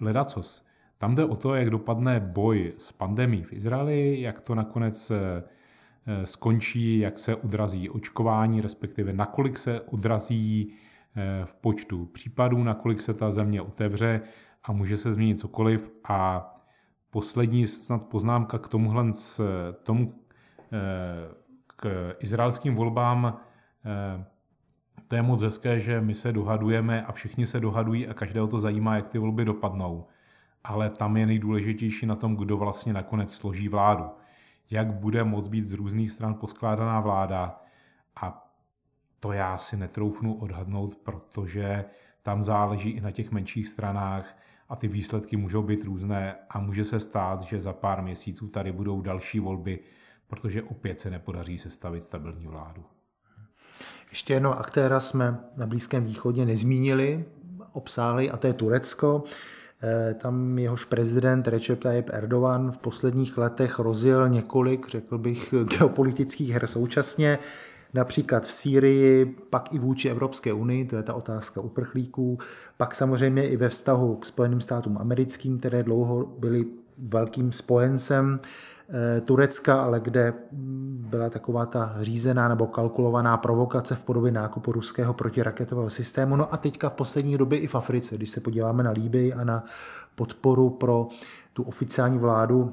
ledacos. 0.00 0.66
Tam 0.98 1.14
jde 1.14 1.24
o 1.24 1.36
to, 1.36 1.54
jak 1.54 1.70
dopadne 1.70 2.20
boj 2.20 2.72
s 2.78 2.92
pandemí 2.92 3.42
v 3.42 3.52
Izraeli, 3.52 4.20
jak 4.20 4.40
to 4.40 4.54
nakonec 4.54 5.12
skončí, 6.24 6.98
jak 6.98 7.18
se 7.18 7.34
udrazí 7.34 7.90
očkování, 7.90 8.60
respektive 8.60 9.12
nakolik 9.12 9.58
se 9.58 9.80
udrazí 9.80 10.72
eh, 11.16 11.44
v 11.44 11.54
počtu 11.54 12.06
případů, 12.06 12.62
nakolik 12.62 13.00
se 13.00 13.14
ta 13.14 13.30
země 13.30 13.62
otevře 13.62 14.20
a 14.64 14.72
může 14.72 14.96
se 14.96 15.12
změnit 15.12 15.40
cokoliv. 15.40 15.90
A 16.08 16.50
poslední 17.10 17.66
snad 17.66 18.02
poznámka 18.02 18.58
k 18.58 18.68
tomuhle, 18.68 19.04
tomu, 19.82 20.14
eh, 20.72 21.34
k 21.76 22.14
izraelským 22.20 22.74
volbám, 22.74 23.40
to 25.08 25.16
je 25.16 25.22
moc 25.22 25.42
hezké, 25.42 25.80
že 25.80 26.00
my 26.00 26.14
se 26.14 26.32
dohadujeme 26.32 27.02
a 27.02 27.12
všichni 27.12 27.46
se 27.46 27.60
dohadují 27.60 28.08
a 28.08 28.14
každého 28.14 28.46
to 28.46 28.60
zajímá, 28.60 28.96
jak 28.96 29.08
ty 29.08 29.18
volby 29.18 29.44
dopadnou. 29.44 30.06
Ale 30.64 30.90
tam 30.90 31.16
je 31.16 31.26
nejdůležitější 31.26 32.06
na 32.06 32.16
tom, 32.16 32.36
kdo 32.36 32.56
vlastně 32.56 32.92
nakonec 32.92 33.34
složí 33.34 33.68
vládu 33.68 34.04
jak 34.70 34.92
bude 34.92 35.24
moc 35.24 35.48
být 35.48 35.64
z 35.64 35.72
různých 35.72 36.12
stran 36.12 36.34
poskládaná 36.34 37.00
vláda 37.00 37.62
a 38.22 38.52
to 39.20 39.32
já 39.32 39.58
si 39.58 39.76
netroufnu 39.76 40.34
odhadnout, 40.34 40.96
protože 40.96 41.84
tam 42.22 42.42
záleží 42.42 42.90
i 42.90 43.00
na 43.00 43.10
těch 43.10 43.30
menších 43.30 43.68
stranách 43.68 44.38
a 44.68 44.76
ty 44.76 44.88
výsledky 44.88 45.36
můžou 45.36 45.62
být 45.62 45.84
různé 45.84 46.36
a 46.50 46.60
může 46.60 46.84
se 46.84 47.00
stát, 47.00 47.42
že 47.42 47.60
za 47.60 47.72
pár 47.72 48.02
měsíců 48.02 48.48
tady 48.48 48.72
budou 48.72 49.00
další 49.00 49.40
volby, 49.40 49.78
protože 50.26 50.62
opět 50.62 51.00
se 51.00 51.10
nepodaří 51.10 51.58
sestavit 51.58 52.02
stabilní 52.02 52.46
vládu. 52.46 52.84
Ještě 54.10 54.34
jednoho 54.34 54.58
aktéra 54.58 55.00
jsme 55.00 55.38
na 55.56 55.66
Blízkém 55.66 56.04
východě 56.04 56.44
nezmínili, 56.44 57.24
obsáhli, 57.72 58.30
a 58.30 58.36
to 58.36 58.46
je 58.46 58.52
Turecko. 58.52 59.24
Eh, 59.82 60.14
tam 60.14 60.58
jehož 60.58 60.84
prezident 60.84 61.48
Recep 61.48 61.82
Tayyip 61.82 62.10
Erdogan 62.12 62.72
v 62.72 62.78
posledních 62.78 63.38
letech 63.38 63.78
rozjel 63.78 64.28
několik, 64.28 64.88
řekl 64.88 65.18
bych, 65.18 65.54
geopolitických 65.78 66.50
her 66.50 66.66
současně, 66.66 67.38
například 67.94 68.46
v 68.46 68.52
Sýrii, 68.52 69.26
pak 69.26 69.74
i 69.74 69.78
vůči 69.78 70.08
Evropské 70.08 70.52
unii, 70.52 70.84
to 70.84 70.96
je 70.96 71.02
ta 71.02 71.14
otázka 71.14 71.60
uprchlíků, 71.60 72.38
pak 72.76 72.94
samozřejmě 72.94 73.48
i 73.48 73.56
ve 73.56 73.68
vztahu 73.68 74.16
k 74.16 74.24
Spojeným 74.24 74.60
státům 74.60 74.98
americkým, 74.98 75.58
které 75.58 75.82
dlouho 75.82 76.26
byly 76.26 76.64
velkým 76.98 77.52
spojencem 77.52 78.40
Turecka, 79.24 79.82
ale 79.82 80.00
kde 80.00 80.34
byla 81.10 81.30
taková 81.30 81.66
ta 81.66 81.94
řízená 82.00 82.48
nebo 82.48 82.66
kalkulovaná 82.66 83.36
provokace 83.36 83.94
v 83.94 84.02
podobě 84.02 84.32
nákupu 84.32 84.72
ruského 84.72 85.14
protiraketového 85.14 85.90
systému. 85.90 86.36
No 86.36 86.54
a 86.54 86.56
teďka 86.56 86.88
v 86.88 86.92
poslední 86.92 87.38
době 87.38 87.58
i 87.58 87.66
v 87.66 87.74
Africe, 87.74 88.16
když 88.16 88.30
se 88.30 88.40
podíváme 88.40 88.82
na 88.82 88.90
Líbii 88.90 89.32
a 89.32 89.44
na 89.44 89.64
podporu 90.14 90.70
pro 90.70 91.08
tu 91.52 91.62
oficiální 91.62 92.18
vládu 92.18 92.72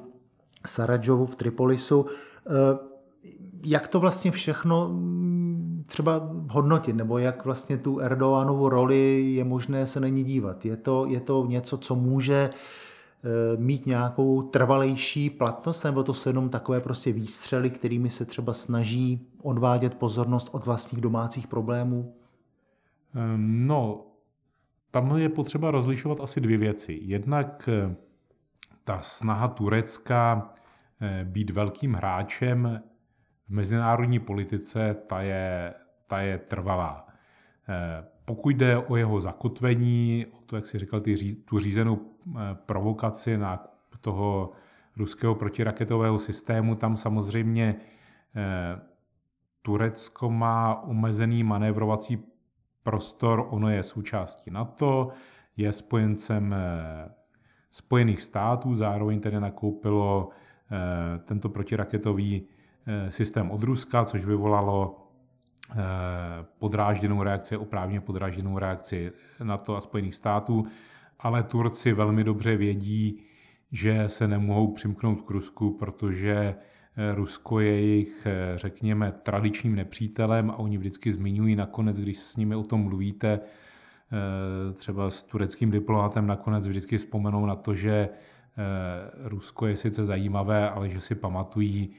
Sarajevo 0.66 1.26
v 1.26 1.36
Tripolisu, 1.36 2.06
eh, 2.06 2.50
jak 3.66 3.88
to 3.88 4.00
vlastně 4.00 4.30
všechno 4.30 4.88
mm, 4.88 5.84
třeba 5.86 6.30
hodnotit, 6.50 6.96
nebo 6.96 7.18
jak 7.18 7.44
vlastně 7.44 7.76
tu 7.76 8.00
Erdoganovu 8.00 8.68
roli 8.68 9.32
je 9.32 9.44
možné 9.44 9.86
se 9.86 10.00
na 10.00 10.08
ní 10.08 10.24
dívat. 10.24 10.64
Je 10.64 10.76
to, 10.76 11.06
je 11.08 11.20
to 11.20 11.46
něco, 11.46 11.78
co 11.78 11.94
může 11.94 12.50
uh, 12.52 12.56
Eh, 12.56 12.85
mít 13.56 13.86
nějakou 13.86 14.42
trvalejší 14.42 15.30
platnost, 15.30 15.84
nebo 15.84 16.02
to 16.02 16.14
jsou 16.14 16.28
jenom 16.28 16.48
takové 16.48 16.80
prostě 16.80 17.12
výstřely, 17.12 17.70
kterými 17.70 18.10
se 18.10 18.24
třeba 18.24 18.52
snaží 18.52 19.28
odvádět 19.42 19.94
pozornost 19.94 20.48
od 20.52 20.66
vlastních 20.66 21.00
domácích 21.00 21.46
problémů? 21.46 22.14
Ehm, 23.14 23.66
no, 23.66 24.06
tam 24.90 25.16
je 25.16 25.28
potřeba 25.28 25.70
rozlišovat 25.70 26.20
asi 26.20 26.40
dvě 26.40 26.58
věci. 26.58 26.98
Jednak 27.02 27.68
eh, 27.72 27.96
ta 28.84 29.00
snaha 29.02 29.48
Turecka 29.48 30.50
eh, 31.00 31.24
být 31.24 31.50
velkým 31.50 31.94
hráčem 31.94 32.82
v 33.46 33.50
mezinárodní 33.50 34.18
politice, 34.18 34.96
ta 35.06 35.20
je, 35.20 35.74
ta 36.06 36.20
je 36.20 36.38
trvalá. 36.38 37.06
Pokud 38.26 38.56
jde 38.56 38.78
o 38.78 38.96
jeho 38.96 39.20
zakotvení, 39.20 40.26
o 40.32 40.40
to, 40.46 40.56
jak 40.56 40.66
si 40.66 40.78
říkal, 40.78 41.00
ty, 41.00 41.34
tu 41.34 41.58
řízenou 41.58 42.00
eh, 42.00 42.38
provokaci 42.66 43.38
na 43.38 43.66
toho 44.00 44.52
ruského 44.96 45.34
protiraketového 45.34 46.18
systému, 46.18 46.74
tam 46.74 46.96
samozřejmě 46.96 47.76
eh, 48.36 48.80
Turecko 49.62 50.30
má 50.30 50.82
omezený 50.82 51.44
manévrovací 51.44 52.24
prostor, 52.82 53.46
ono 53.50 53.70
je 53.70 53.82
součástí 53.82 54.50
NATO, 54.50 55.08
je 55.56 55.72
spojencem 55.72 56.54
eh, 56.54 57.10
Spojených 57.70 58.22
států, 58.22 58.74
zároveň 58.74 59.20
tedy 59.20 59.40
nakoupilo 59.40 60.28
tento 61.24 61.48
protiraketový 61.48 62.48
systém 63.08 63.50
od 63.50 63.62
Ruska, 63.62 64.04
což 64.04 64.24
vyvolalo 64.24 65.05
podrážděnou 66.58 67.22
reakci, 67.22 67.56
oprávně 67.56 68.00
podrážděnou 68.00 68.58
reakci 68.58 69.12
NATO 69.42 69.76
a 69.76 69.80
Spojených 69.80 70.14
států, 70.14 70.66
ale 71.20 71.42
Turci 71.42 71.92
velmi 71.92 72.24
dobře 72.24 72.56
vědí, 72.56 73.22
že 73.72 74.04
se 74.08 74.28
nemohou 74.28 74.72
přimknout 74.72 75.20
k 75.20 75.30
Rusku, 75.30 75.70
protože 75.70 76.54
Rusko 77.14 77.60
je 77.60 77.80
jejich, 77.80 78.26
řekněme, 78.54 79.12
tradičním 79.12 79.74
nepřítelem 79.74 80.50
a 80.50 80.58
oni 80.58 80.78
vždycky 80.78 81.12
zmiňují 81.12 81.56
nakonec, 81.56 81.98
když 81.98 82.18
s 82.18 82.36
nimi 82.36 82.54
o 82.54 82.62
tom 82.62 82.80
mluvíte, 82.80 83.40
třeba 84.74 85.10
s 85.10 85.22
tureckým 85.22 85.70
diplomatem 85.70 86.26
nakonec 86.26 86.66
vždycky 86.66 86.98
vzpomenou 86.98 87.46
na 87.46 87.56
to, 87.56 87.74
že 87.74 88.08
Rusko 89.24 89.66
je 89.66 89.76
sice 89.76 90.04
zajímavé, 90.04 90.70
ale 90.70 90.88
že 90.88 91.00
si 91.00 91.14
pamatují, 91.14 91.90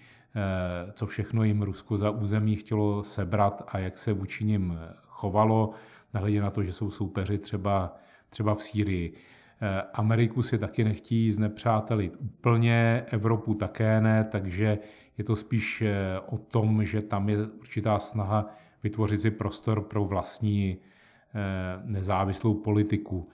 co 0.93 1.06
všechno 1.06 1.43
jim 1.43 1.62
Rusko 1.62 1.97
za 1.97 2.10
území 2.10 2.56
chtělo 2.56 3.04
sebrat 3.04 3.63
a 3.67 3.80
jak 3.80 3.97
se 3.97 4.13
vůči 4.13 4.45
nim 4.45 4.78
chovalo, 5.08 5.71
nehledě 6.13 6.41
na 6.41 6.50
to, 6.50 6.63
že 6.63 6.73
jsou 6.73 6.89
soupeři 6.89 7.38
třeba, 7.38 7.95
třeba 8.30 8.56
v 8.56 8.63
Sýrii. 8.63 9.13
Eh, 9.62 9.82
Ameriku 9.93 10.43
si 10.43 10.58
taky 10.58 10.84
nechtí 10.84 11.32
znepřátelit 11.32 12.15
úplně, 12.19 13.06
Evropu 13.12 13.54
také 13.54 14.02
ne, 14.02 14.23
takže 14.23 14.80
je 15.17 15.23
to 15.23 15.36
spíš 15.36 15.82
eh, 15.82 16.19
o 16.19 16.38
tom, 16.38 16.84
že 16.84 17.02
tam 17.02 17.30
je 17.30 17.38
určitá 17.47 18.00
snaha 18.00 18.45
vytvořit 18.84 19.21
si 19.21 19.32
prostor 19.32 19.82
pro 19.82 20.06
vlastní 20.06 20.78
eh, 20.78 21.82
nezávislou 21.86 22.54
politiku. 22.54 23.30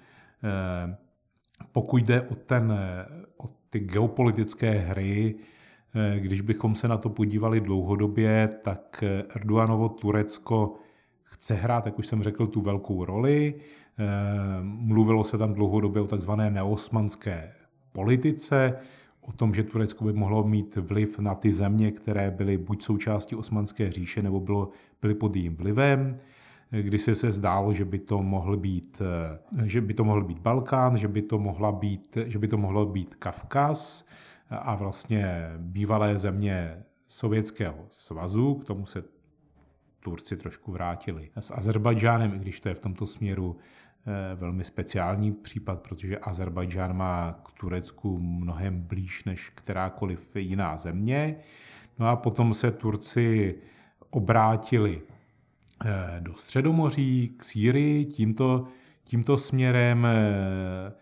Pokud 1.72 2.04
jde 2.04 2.22
o, 2.22 2.36
ten, 2.36 2.74
o 3.38 3.48
ty 3.70 3.80
geopolitické 3.80 4.72
hry, 4.72 5.36
když 6.18 6.42
bychom 6.42 6.76
se 6.76 6.88
na 6.88 6.98
to 6.98 7.10
podívali 7.10 7.62
dlouhodobě, 7.62 8.50
tak 8.64 9.04
Erdoganovo 9.36 9.90
Turecko 9.90 10.74
chce 11.24 11.54
hrát, 11.54 11.86
jak 11.86 12.00
už 12.00 12.08
jsem 12.08 12.24
řekl, 12.24 12.48
tu 12.48 12.62
velkou 12.62 13.06
roli. 13.06 13.56
Eh, 14.00 14.06
mluvilo 14.64 15.24
se 15.24 15.38
tam 15.38 15.54
dlouhodobě 15.54 16.02
o 16.02 16.08
takzvané 16.08 16.50
neosmanské 16.52 17.54
politice, 17.92 18.76
o 19.22 19.32
tom, 19.32 19.54
že 19.54 19.64
Turecko 19.64 20.06
by 20.06 20.14
mohlo 20.14 20.44
mít 20.44 20.76
vliv 20.76 21.20
na 21.20 21.36
ty 21.36 21.52
země, 21.52 21.92
které 21.92 22.32
byly 22.32 22.58
buď 22.58 22.84
součástí 22.84 23.36
osmanské 23.36 23.92
říše, 23.92 24.22
nebo 24.22 24.40
bylo, 24.40 24.70
byly 25.02 25.16
pod 25.16 25.36
jejím 25.36 25.56
vlivem. 25.56 26.16
Eh, 26.72 26.82
Když 26.82 27.02
se 27.02 27.16
se 27.16 27.32
zdálo, 27.32 27.74
že 27.74 27.86
by 27.86 28.00
to 28.00 28.24
mohl 28.24 28.58
být, 28.58 29.02
eh, 29.02 29.70
že 29.70 29.82
by 29.82 29.94
to 29.94 30.04
mohl 30.04 30.24
být 30.24 30.40
Balkán, 30.40 30.98
že 30.98 31.08
by 31.08 31.22
to, 31.22 31.40
mohla 31.40 31.72
být, 31.72 32.18
že 32.26 32.40
by 32.40 32.48
to 32.48 32.58
mohlo 32.58 32.86
být 32.86 33.16
Kavkaz 33.16 34.06
a 34.62 34.76
vlastně 34.76 35.52
bývalé 35.58 36.18
země 36.18 36.84
Sovětského 37.08 37.88
svazu, 37.90 38.56
k 38.56 38.66
tomu 38.66 38.86
se 38.86 39.04
Turci 40.00 40.38
trošku 40.38 40.72
vrátili. 40.72 41.30
S 41.40 41.52
Azerbajdžánem, 41.52 42.34
i 42.34 42.40
když 42.40 42.60
to 42.60 42.70
je 42.70 42.76
v 42.76 42.80
tomto 42.80 43.06
směru 43.06 43.58
eh, 44.08 44.36
velmi 44.36 44.64
speciální 44.64 45.32
případ, 45.32 45.82
protože 45.82 46.18
Azerbajdžán 46.18 46.98
má 46.98 47.40
k 47.44 47.52
Turecku 47.60 48.20
mnohem 48.20 48.82
blíž 48.82 49.24
než 49.24 49.50
kterákoliv 49.50 50.36
jiná 50.36 50.78
země. 50.78 51.36
No 52.00 52.08
a 52.08 52.16
potom 52.16 52.54
se 52.54 52.72
Turci 52.72 53.56
obrátili 54.10 55.02
eh, 55.86 56.20
do 56.20 56.36
Středomoří, 56.36 57.34
k 57.38 57.44
Sýrii, 57.44 58.06
tímto, 58.06 58.68
tímto 59.04 59.38
směrem 59.38 60.06
eh, 60.06 60.94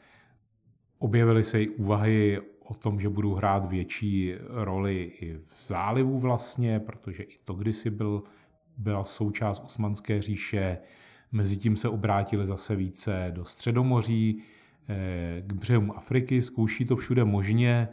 objevily 0.99 1.43
se 1.43 1.63
i 1.63 1.69
úvahy 1.69 2.41
o 2.71 2.73
tom, 2.73 2.99
že 2.99 3.09
budou 3.09 3.33
hrát 3.33 3.69
větší 3.69 4.33
roli 4.49 5.11
i 5.21 5.33
v 5.33 5.67
zálivu 5.67 6.19
vlastně, 6.19 6.79
protože 6.79 7.23
i 7.23 7.37
to 7.43 7.53
kdysi 7.53 7.89
byl 7.89 8.23
byla 8.77 9.05
součást 9.05 9.63
Osmanské 9.65 10.21
říše, 10.21 10.77
mezitím 11.31 11.75
se 11.75 11.89
obrátili 11.89 12.47
zase 12.47 12.75
více 12.75 13.31
do 13.35 13.45
Středomoří, 13.45 14.41
eh, 14.89 15.43
k 15.47 15.53
břehům 15.53 15.91
Afriky, 15.95 16.41
zkouší 16.41 16.85
to 16.85 16.95
všude 16.95 17.23
možně. 17.23 17.87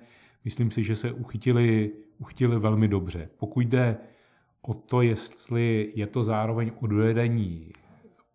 Myslím 0.44 0.70
si, 0.70 0.82
že 0.82 0.94
se 0.94 1.12
uchytili, 1.12 1.92
uchytili 2.18 2.58
velmi 2.58 2.88
dobře. 2.88 3.28
Pokud 3.38 3.60
jde 3.60 3.96
o 4.62 4.74
to, 4.74 5.02
jestli 5.02 5.92
je 5.94 6.06
to 6.06 6.22
zároveň 6.22 6.70
odvedení 6.80 7.72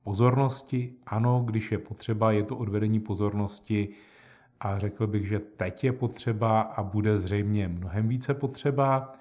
pozornosti, 0.03 0.93
ano, 1.05 1.43
když 1.45 1.71
je 1.71 1.77
potřeba, 1.77 2.31
je 2.31 2.43
to 2.43 2.57
odvedení 2.57 2.99
pozornosti 2.99 3.89
a 4.63 4.79
řekl 4.79 5.07
bych, 5.07 5.27
že 5.27 5.39
teď 5.39 5.83
je 5.83 5.93
potřeba 5.93 6.61
a 6.61 6.83
bude 6.83 7.17
zřejmě 7.17 7.67
mnohem 7.67 8.07
více 8.07 8.33
potřeba. 8.33 9.11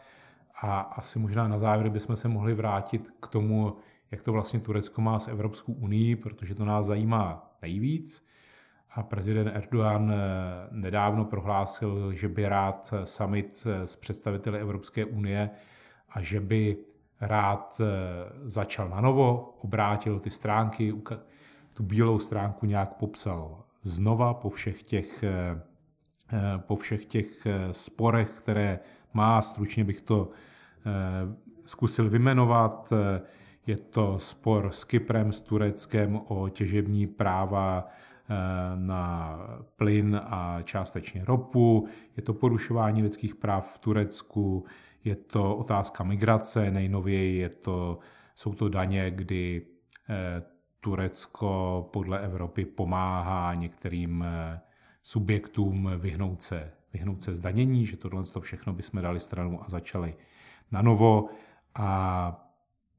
A 0.60 0.80
asi 0.80 1.18
možná 1.18 1.48
na 1.48 1.58
závěr 1.58 1.88
bychom 1.88 2.16
se 2.16 2.28
mohli 2.28 2.54
vrátit 2.54 3.10
k 3.20 3.26
tomu, 3.26 3.76
jak 4.10 4.22
to 4.22 4.32
vlastně 4.32 4.60
Turecko 4.60 5.00
má 5.00 5.18
s 5.18 5.28
Evropskou 5.28 5.72
unii, 5.72 6.16
protože 6.16 6.54
to 6.54 6.64
nás 6.64 6.86
zajímá 6.86 7.52
nejvíc. 7.62 8.26
A 8.90 9.02
prezident 9.02 9.48
Erdogan 9.48 10.12
eh, 10.12 10.16
nedávno 10.70 11.24
prohlásil, 11.24 12.12
že 12.12 12.28
by 12.28 12.48
rád 12.48 12.94
summit 13.04 13.66
eh, 13.66 13.86
s 13.86 13.96
představiteli 13.96 14.58
Evropské 14.58 15.04
unie 15.04 15.50
a 16.10 16.22
že 16.22 16.40
by 16.40 16.76
rád 17.20 17.80
eh, 17.80 17.86
začal 18.42 18.88
na 18.88 19.00
novo, 19.00 19.58
obrátil 19.60 20.20
ty 20.20 20.30
stránky, 20.30 20.94
tu 21.74 21.82
bílou 21.82 22.18
stránku 22.18 22.66
nějak 22.66 22.94
popsal 22.94 23.64
znova 23.82 24.34
po 24.34 24.50
všech 24.50 24.82
těch, 24.82 25.24
po 26.58 26.76
všech 26.76 27.06
těch 27.06 27.46
sporech, 27.72 28.30
které 28.30 28.80
má. 29.12 29.42
Stručně 29.42 29.84
bych 29.84 30.02
to 30.02 30.30
Eh, 30.86 31.34
zkusil 31.66 32.10
vymenovat. 32.10 32.92
Eh, 32.92 33.20
je 33.66 33.76
to 33.76 34.18
spor 34.18 34.70
s 34.72 34.84
Kyprem, 34.84 35.32
s 35.32 35.40
Tureckem 35.40 36.20
o 36.28 36.48
těžební 36.48 37.06
práva 37.06 37.88
eh, 37.88 38.34
na 38.76 39.38
plyn 39.76 40.20
a 40.24 40.62
částečně 40.62 41.24
ropu. 41.24 41.88
Je 42.16 42.22
to 42.22 42.34
porušování 42.34 43.02
lidských 43.02 43.34
práv 43.34 43.74
v 43.74 43.78
Turecku, 43.78 44.64
je 45.04 45.16
to 45.16 45.56
otázka 45.56 46.04
migrace, 46.04 46.70
nejnověji 46.70 47.38
je 47.38 47.48
to, 47.48 47.98
jsou 48.34 48.54
to 48.54 48.68
daně, 48.68 49.10
kdy 49.10 49.66
Turecko 50.84 51.88
podle 51.92 52.20
Evropy 52.20 52.64
pomáhá 52.64 53.54
některým 53.54 54.24
subjektům 55.02 55.90
vyhnout 55.98 56.42
se, 56.42 56.72
vyhnout 56.92 57.22
se 57.22 57.34
zdanění, 57.34 57.86
že 57.86 57.96
tohle 57.96 58.24
to 58.24 58.40
všechno 58.40 58.72
bychom 58.72 59.02
dali 59.02 59.20
stranu 59.20 59.64
a 59.64 59.68
začali 59.68 60.14
na 60.72 60.82
novo. 60.82 61.28
A 61.74 62.52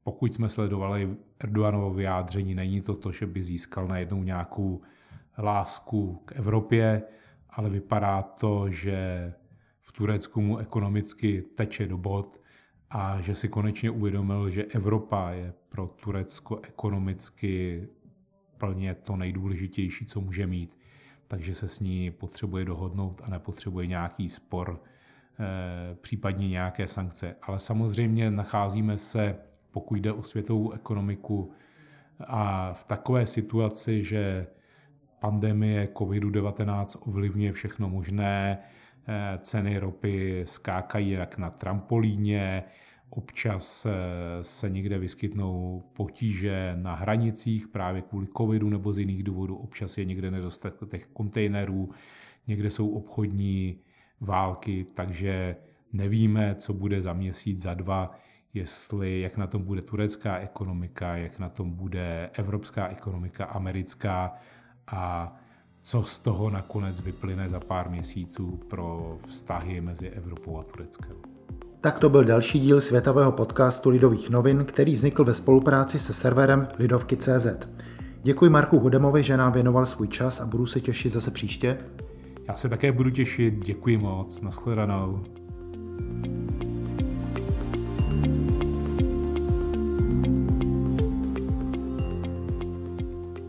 pokud 0.04 0.34
jsme 0.34 0.48
sledovali 0.48 1.16
Erdoganovo 1.40 1.90
vyjádření, 1.90 2.54
není 2.54 2.80
to 2.80 2.94
to, 2.94 3.12
že 3.12 3.26
by 3.26 3.42
získal 3.42 3.86
najednou 3.86 4.22
nějakou 4.22 4.80
lásku 5.38 6.22
k 6.24 6.32
Evropě, 6.36 7.02
ale 7.50 7.70
vypadá 7.70 8.22
to, 8.22 8.70
že 8.70 9.32
v 9.80 9.92
Turecku 9.92 10.40
mu 10.40 10.58
ekonomicky 10.58 11.42
teče 11.42 11.86
do 11.86 11.98
bod 11.98 12.40
a 12.90 13.20
že 13.20 13.34
si 13.34 13.48
konečně 13.48 13.90
uvědomil, 13.90 14.50
že 14.50 14.64
Evropa 14.64 15.30
je 15.30 15.52
pro 15.68 15.86
Turecko 15.86 16.60
ekonomicky 16.62 17.86
plně 18.58 18.94
to 18.94 19.16
nejdůležitější, 19.16 20.06
co 20.06 20.20
může 20.20 20.46
mít. 20.46 20.78
Takže 21.28 21.54
se 21.54 21.68
s 21.68 21.80
ní 21.80 22.10
potřebuje 22.10 22.64
dohodnout 22.64 23.22
a 23.24 23.30
nepotřebuje 23.30 23.86
nějaký 23.86 24.28
spor 24.28 24.80
Eh, 25.38 25.94
případně 25.94 26.48
nějaké 26.48 26.86
sankce. 26.86 27.36
Ale 27.42 27.60
samozřejmě 27.60 28.30
nacházíme 28.30 28.98
se, 28.98 29.36
pokud 29.70 29.94
jde 29.94 30.12
o 30.12 30.22
světovou 30.22 30.72
ekonomiku, 30.72 31.52
a 32.20 32.72
v 32.72 32.84
takové 32.84 33.26
situaci, 33.26 34.04
že 34.04 34.46
pandemie 35.18 35.86
COVID-19 35.86 37.08
ovlivňuje 37.08 37.52
všechno 37.52 37.88
možné, 37.88 38.58
ceny 39.38 39.78
ropy 39.78 40.42
skákají 40.44 41.10
jak 41.10 41.38
na 41.38 41.50
trampolíně, 41.50 42.64
občas 43.16 43.86
eh, 43.86 43.90
se 44.44 44.70
někde 44.70 44.98
vyskytnou 44.98 45.82
potíže 45.92 46.76
na 46.82 46.94
hranicích 46.94 47.68
právě 47.68 48.02
kvůli 48.02 48.26
covidu 48.36 48.70
nebo 48.70 48.92
z 48.92 48.98
jiných 48.98 49.22
důvodů, 49.22 49.56
občas 49.56 49.98
je 49.98 50.04
někde 50.04 50.30
nedostatek 50.30 51.08
kontejnerů, 51.12 51.90
někde 52.46 52.70
jsou 52.70 52.88
obchodní 52.90 53.78
války, 54.20 54.86
takže 54.94 55.56
nevíme, 55.92 56.54
co 56.54 56.74
bude 56.74 57.02
za 57.02 57.12
měsíc, 57.12 57.62
za 57.62 57.74
dva, 57.74 58.10
jestli, 58.54 59.20
jak 59.20 59.36
na 59.36 59.46
tom 59.46 59.64
bude 59.64 59.82
turecká 59.82 60.38
ekonomika, 60.38 61.16
jak 61.16 61.38
na 61.38 61.48
tom 61.48 61.70
bude 61.70 62.30
evropská 62.32 62.88
ekonomika, 62.88 63.44
americká 63.44 64.34
a 64.86 65.36
co 65.84 66.02
z 66.02 66.20
toho 66.20 66.50
nakonec 66.50 67.00
vyplyne 67.00 67.48
za 67.48 67.60
pár 67.60 67.90
měsíců 67.90 68.60
pro 68.68 69.18
vztahy 69.26 69.80
mezi 69.80 70.08
Evropou 70.08 70.58
a 70.58 70.62
Tureckem. 70.62 71.16
Tak 71.80 71.98
to 71.98 72.08
byl 72.08 72.24
další 72.24 72.60
díl 72.60 72.80
světového 72.80 73.32
podcastu 73.32 73.90
Lidových 73.90 74.30
novin, 74.30 74.64
který 74.64 74.94
vznikl 74.94 75.24
ve 75.24 75.34
spolupráci 75.34 75.98
se 75.98 76.12
serverem 76.12 76.68
Lidovky.cz. 76.78 77.46
Děkuji 78.22 78.50
Marku 78.50 78.78
Hudemovi, 78.78 79.22
že 79.22 79.36
nám 79.36 79.52
věnoval 79.52 79.86
svůj 79.86 80.08
čas 80.08 80.40
a 80.40 80.46
budu 80.46 80.66
se 80.66 80.80
těšit 80.80 81.12
zase 81.12 81.30
příště. 81.30 81.78
Já 82.48 82.56
se 82.56 82.68
také 82.68 82.92
budu 82.92 83.10
těšit, 83.10 83.54
děkuji 83.64 83.98
moc, 83.98 84.40
nashledanou. 84.40 85.24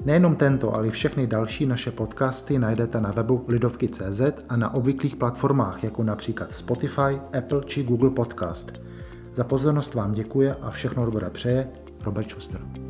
Nejenom 0.05 0.35
tento, 0.35 0.73
ale 0.73 0.87
i 0.87 0.91
všechny 0.91 1.27
další 1.27 1.65
naše 1.65 1.91
podcasty 1.91 2.59
najdete 2.59 3.01
na 3.01 3.11
webu 3.11 3.45
lidovky.cz 3.47 4.21
a 4.49 4.57
na 4.57 4.73
obvyklých 4.73 5.15
platformách, 5.15 5.83
jako 5.83 6.03
například 6.03 6.51
Spotify, 6.51 7.21
Apple 7.37 7.63
či 7.65 7.83
Google 7.83 8.09
Podcast. 8.09 8.71
Za 9.33 9.43
pozornost 9.43 9.93
vám 9.93 10.13
děkuje 10.13 10.55
a 10.61 10.71
všechno 10.71 11.05
dobré 11.05 11.29
přeje 11.29 11.67
Robert 12.03 12.29
Schuster. 12.29 12.84